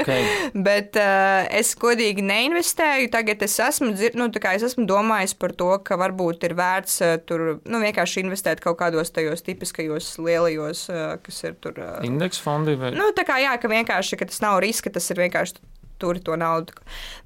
[0.00, 0.26] Okay.
[0.68, 3.10] Bet uh, es godīgi neinvestēju.
[3.10, 7.16] Tagad es esmu, dzir- nu, es esmu domājis par to, ka varbūt ir vērts uh,
[7.26, 11.78] tur nu, vienkārši investēt kaut kādos tajos tipiskajos lielajos, uh, kas ir tur.
[11.78, 12.90] Uh, Indeks fondi vai?
[12.90, 15.60] Nu, tā kā jā, ka vienkārši ka tas nav riska, tas ir vienkārši
[16.00, 16.74] tur to naudu.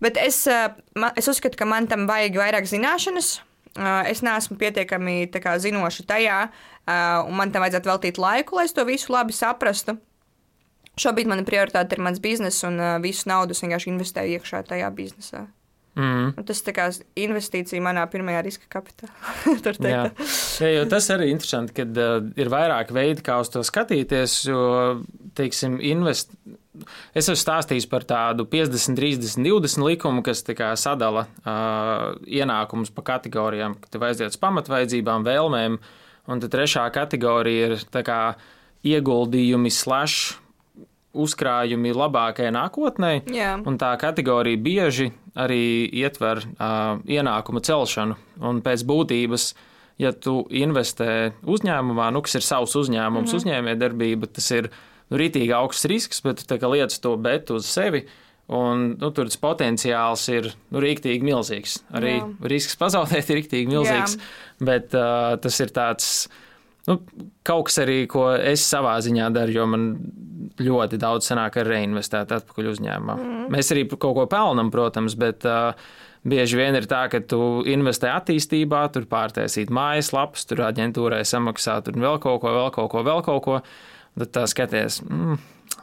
[0.04, 0.68] Bet es, eh,
[0.98, 3.40] ma- es uzskatu, ka man tam vajag vairāk zināšanas.
[3.74, 6.48] Eh, Es neesmu pietiekami kā, zinoša tajā,
[6.86, 9.98] eh, un man tam vajadzētu veltīt laiku, lai es to visu labi saprastu.
[10.96, 15.48] Šobrīd mana prioritāte ir mans bizness, un visu naudu es vienkārši investēju iekšā tajā biznesā.
[15.94, 16.32] Mm.
[16.34, 19.14] Un tas ir investīcija manā pirmajā riska kapitālā.
[19.94, 20.00] Jā.
[20.58, 24.40] Jā, jo tas arī ir interesanti, ka uh, ir vairāk veidi, kā uz to skatīties.
[24.50, 24.64] Jo,
[25.38, 26.34] teiksim, invest...
[27.14, 30.42] Es esmu stāstījis par tādu 50, 30, 20 likumu, kas
[30.80, 35.78] sadala uh, ienākumus pa kategorijām, ka tev aiziet uz pamatvaidzībām, vēlmēm,
[36.26, 38.22] un tad trešā kategorija ir kā
[38.84, 40.40] ieguldījumi slash
[41.14, 43.12] uzkrājumi labākajai nākotnē.
[43.66, 48.18] Un tā kategorija bieži arī ietver uh, ienākumu celšanu.
[48.42, 49.46] Un pēc būtības,
[50.02, 53.42] ja tu investē uzņēmumā, nu, kas ir savs uzņēmums, mm -hmm.
[53.42, 54.70] uzņēmējdarbība, tas ir
[55.10, 58.04] nu, rītīgi augsts risks, bet lietas to bet uz sevi.
[58.44, 61.78] Un, nu, tur tas potenciāls ir nu, rīktīgi milzīgs.
[61.96, 62.26] Arī Jā.
[62.52, 64.18] risks pazaudēt ir rīktīgi milzīgs.
[64.18, 64.66] Jā.
[64.68, 66.10] Bet uh, tas ir tāds
[66.90, 66.98] nu,
[67.46, 69.86] kaut kas arī, ko es savā ziņā daru, jo man
[70.60, 73.16] ļoti daudz sanāk ar reinvestēt atpakaļ uzņēmumā.
[73.16, 73.46] Mm.
[73.54, 75.72] Mēs arī kaut ko pelnām, protams, bet uh,
[76.28, 82.00] bieži vien ir tā, ka tu investē attīstībā, tur pārtaisīt mājaslapas, tur aģentūrai samaksāt, tur
[82.00, 83.58] vēl kaut ko, vēl kaut ko, vēl kaut ko.
[84.14, 85.38] Tad tā skaties, mm,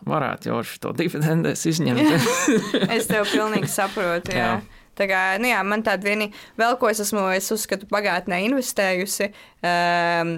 [0.08, 2.30] varētu jau šo dividendēs izņemt.
[2.96, 4.36] Es tev pilnīgi saprotu.
[4.36, 4.54] Jā.
[4.62, 4.82] Jā.
[5.00, 6.28] Tā kā, nu jā, man tāda viena,
[6.60, 9.32] vēl ko es esmu, es uzskatu, pagātnē investējusi.
[9.64, 10.34] Um,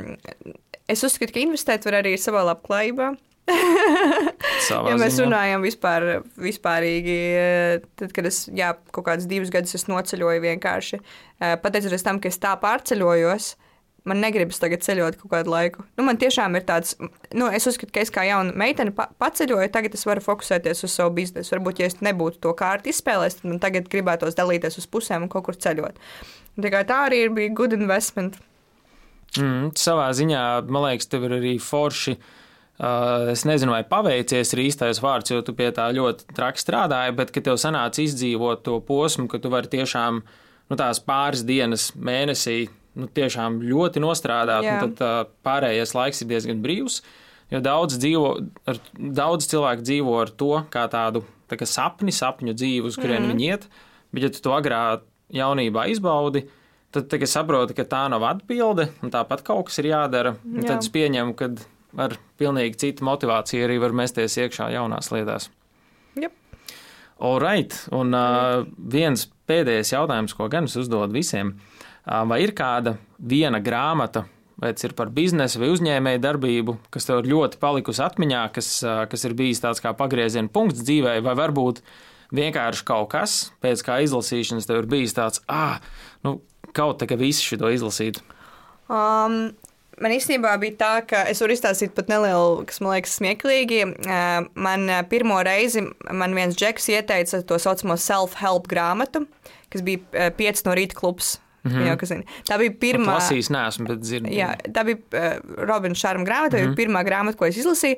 [0.89, 3.13] es uzskatu, ka investēt var arī savā labklājībā.
[4.63, 5.25] Ja mēs ziņā.
[5.25, 6.05] runājam vispār,
[6.39, 12.05] vispārīgi, eh, tad, kad es jā, kaut kādus divus gadus es noceļoju vienkārši, eh, pateicoties
[12.05, 13.49] tam, ka es tā pārceļojos.
[14.04, 15.86] Man negribas tagad ceļot kaut kādu laiku.
[15.95, 16.97] Nu, man tiešām ir tāds,
[17.32, 20.95] nu, es uzskatu, ka es kā jauna meitene pa paceļoju, tagad es varu fokusēties uz
[20.97, 21.54] savu biznesu.
[21.56, 25.32] Varbūt, ja es nebūtu to kārtu izspēlējis, tad man tagad gribētos dalīties uz pusēm un
[25.32, 26.04] kaut kur ceļot.
[26.60, 28.36] Tā, tā arī ir bija good investment.
[29.39, 32.18] Mm, savā ziņā, man liekas, tev ir arī forši.
[32.84, 37.16] Uh, es nezinu, vai paveicies ir īstais vārds, jo tu pie tā ļoti traki strādāji,
[37.16, 42.66] bet tev sanāca izdzīvot to posmu, ka tu vari tiešām nu, tās pāris dienas mēnesī
[42.99, 44.77] nu, tiešām ļoti nostrādāt, Jā.
[44.77, 47.01] un tad uh, pārējais laiks ir diezgan brīvs.
[47.53, 48.29] Jo daudz, dzīvo,
[48.69, 51.21] ar, daudz cilvēku dzīvo ar to kā tādu
[51.51, 53.33] tā kā sapni, sapņu dzīvi, uz kurien mm -hmm.
[53.35, 53.67] viņi iet.
[54.13, 55.01] Bet, ja tu to agrā
[55.33, 56.47] jaunībā izbaudi,
[56.93, 60.35] tad tagad saproti, ka tā nav atbilde, un tāpat kaut kas ir jādara.
[60.45, 60.67] Jā.
[60.67, 61.49] Tad es pieņemu, ka
[61.97, 65.49] ar pilnīgi citu motivāciju arī var mesties iekšā jaunās lietās.
[66.15, 66.31] Jep.
[67.19, 67.87] All right.
[67.91, 71.47] Un uh, viens pēdējais jautājums, ko gan es uzdodu visiem.
[71.47, 71.72] Uh,
[72.06, 74.26] vai ir kāda viena grāmata,
[74.60, 78.72] vai tas ir par biznesu vai uzņēmēju darbību, kas tev ir ļoti palikusi atmiņā, kas,
[79.12, 81.84] kas ir bijis tāds kā pagrieziena punkts dzīvē, vai varbūt
[82.34, 85.80] vienkārši kaut kas, pēc kā izlasīšanas tev ir bijis tāds, ah,
[86.26, 86.39] nu,
[86.76, 88.24] kaut tā kā visi šo izlasītu.
[88.91, 89.54] Um,
[90.01, 93.82] Man īstenībā bija tā, ka es varu izstāstīt pat nelielu, kas man liekas smieklīgi.
[94.66, 99.28] Man pirmo reizi man viens džeks ieteica to saucamo self-help grāmatu,
[99.74, 101.36] kas bija uh, 5 no rīta klubs.
[101.64, 101.86] Mm -hmm.
[101.88, 103.18] jau, tā bija pirmā.
[103.18, 104.36] Es lasīju, nesmu, bet dzirdēju.
[104.36, 106.59] Jā, tā bija uh, Robina Šārma grāmata.
[106.59, 106.76] Mm -hmm.
[106.76, 107.95] pirmā grāmata, ko es izlasīju.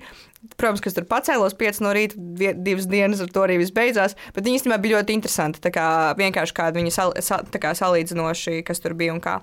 [0.57, 2.13] Protams, ka es tur pacēlos 5 no rīta,
[2.53, 4.15] divas dienas ar to arī viss beidzās.
[4.35, 5.59] Bet viņa īstenībā bija ļoti interesanta.
[5.59, 9.41] Tā kā vienkārši kāda viņa sal, sal, kā salīdzinoši, kas tur bija un kā.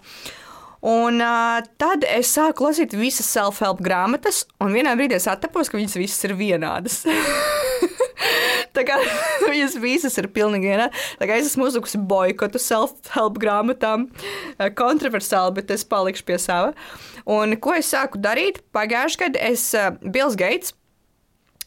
[0.83, 5.79] Un uh, tad es sāku lasīt visas self-help grāmatas, un vienā brīdī es attapos, ka
[5.79, 7.05] viņas visas ir vienādas.
[8.77, 8.99] Tā kā
[9.51, 11.09] viņas visas ir pilnīgi vienādas.
[11.21, 14.09] Es esmu uzlikusi boikotu self-help grāmatām.
[14.79, 16.73] Kontroversāli, bet es palikšu pie sava.
[17.29, 18.63] Un ko es sāku darīt?
[18.75, 20.73] Pagājušajā gadā es uh, Bills Gates.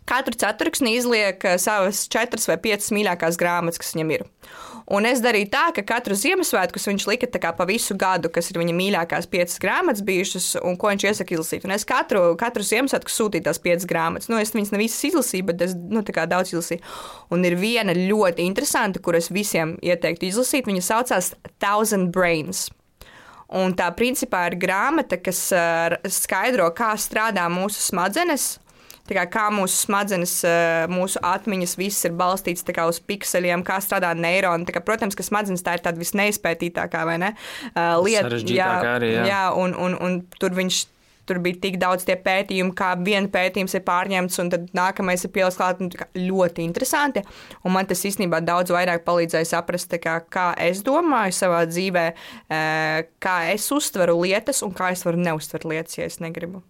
[0.06, 4.28] Katru ceturksni izliek savas četras vai piecas mīļākās grāmatas, kas viņam ir.
[4.86, 8.74] Un es darīju tā, ka katru Ziemassvētku viņš lika pa visu gadu, kas ir viņa
[8.78, 11.66] mīļākās piecas grāmatas bijušas, un ko viņš iesaka izlasīt.
[11.66, 14.30] Un es katru, katru Ziemassvētku sūtīju tās piecas grāmatas.
[14.30, 16.84] Nu, es viņas ne visas izlasīju, bet es nu, daudz izlasīju.
[17.34, 20.70] Un ir viena ļoti interesanta, kuras visiem ieteiktu izlasīt.
[20.70, 22.68] Viņa saucās Thousand Brains.
[23.56, 28.56] Un tā principā ir grāmata, kas uh, skaidro, kā strādā mūsu smadzenes
[29.10, 34.14] kā, kā mūsu smadzenes, eh, mūsu atmiņas, viss ir balstīts kā, uz pikseliem, kā strādā
[34.18, 34.66] neironi.
[34.66, 37.36] Kā, protams, ka smadzenes tā ir tāda visneizpētītākā vai ne,
[37.76, 38.42] uh, lieta.
[38.50, 39.26] Jā, arī, jā.
[39.30, 40.86] jā un, un, un tur viņš
[41.26, 45.34] tur bija tik daudz tie pētījumi, kā viens pētījums ir pārņemts, un tad nākamais ir
[45.34, 45.82] pieliks klāt.
[46.16, 47.24] Ļoti interesanti.
[47.66, 52.06] Un man tas īstenībā daudz vairāk palīdzēja saprast, kā, kā es domāju savā dzīvē,
[52.50, 56.64] eh, kā es uztveru lietas un kā es varu neuztvert lietas, ja es negribu.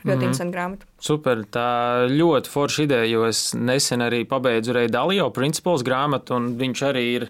[0.00, 0.24] Ļoti mm.
[0.24, 0.88] interesanti grāmata.
[1.02, 1.68] Super, tā
[2.10, 7.04] ļoti forša ideja, jo es nesen arī pabeidzu Reida Dalio principāls grāmatu, un viņš arī
[7.18, 7.28] ir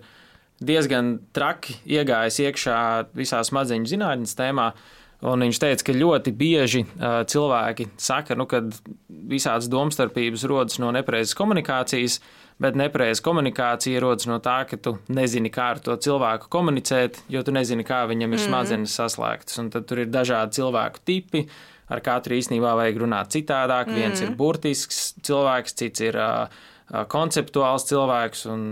[0.61, 2.79] diezgan traki iegājis iekšā
[3.17, 4.71] visā smadzeņu zinātnes tēmā.
[5.21, 8.63] Un viņš teica, ka ļoti bieži uh, cilvēki saka, nu, ka
[9.29, 12.17] visādas domstarpības rodas no nepareizas komunikācijas,
[12.61, 17.45] bet nepareiza komunikācija rodas no tā, ka tu nezini, kā ar to cilvēku komunicēt, jo
[17.45, 18.47] tu nezini, kā viņam ir mm.
[18.47, 19.61] smadzenes saslēgtas.
[19.61, 21.45] Un tad tur ir dažādi cilvēku tipi,
[21.91, 23.91] ar katru īstenībā vajag runāt citādāk.
[23.91, 23.99] Mm.
[23.99, 26.47] Viens ir burtisks cilvēks, cits ir uh,
[27.11, 28.47] konceptuāls cilvēks.
[28.53, 28.71] Un,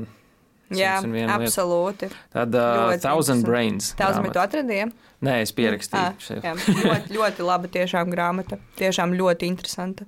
[0.75, 0.99] Jā,
[1.33, 2.11] absolūti.
[2.11, 2.25] Lieta.
[2.35, 3.95] Tad uh, Thousand Brains.
[3.97, 4.91] Thousand, bet tu atradīji?
[5.25, 6.13] Nē, es pierakstīju.
[6.13, 6.53] Ah, jā,
[6.85, 8.61] ļoti, ļoti laba tiešām grāmata.
[8.79, 10.07] Tiešām ļoti interesanta.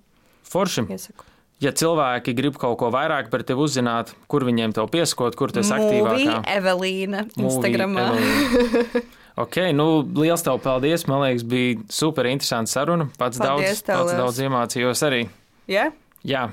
[0.50, 0.84] Forši.
[0.92, 1.26] Iesaku.
[1.60, 5.68] Ja cilvēki grib kaut ko vairāk par tevi uzzināt, kur viņiem to pieskot, kur tas
[5.76, 6.46] aktīvāk?
[6.48, 8.06] Evelīna Instagramā.
[8.16, 9.02] Evelīna.
[9.38, 9.86] Ok, nu,
[10.18, 11.06] liels tev paldies.
[11.10, 13.08] Man liekas, bija super interesanta saruna.
[13.18, 15.24] Pats paldies, daudz, pats daudz iemācījos arī.
[15.70, 15.94] Yeah?
[16.26, 16.48] Jā,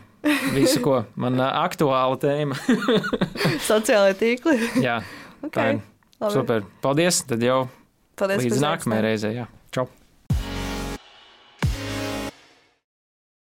[0.56, 2.58] visu, ko man aktuāla tēma.
[3.70, 4.58] Sociālai tīkli.
[4.84, 5.02] Jā,
[5.42, 5.52] okay.
[5.52, 5.86] tā ir.
[6.18, 6.34] Labi.
[6.34, 6.66] Super.
[6.82, 7.22] Paldies.
[7.30, 7.62] Tad jau
[8.18, 9.48] paldies, līdz nākamajai reizei.
[9.76, 9.90] Čau!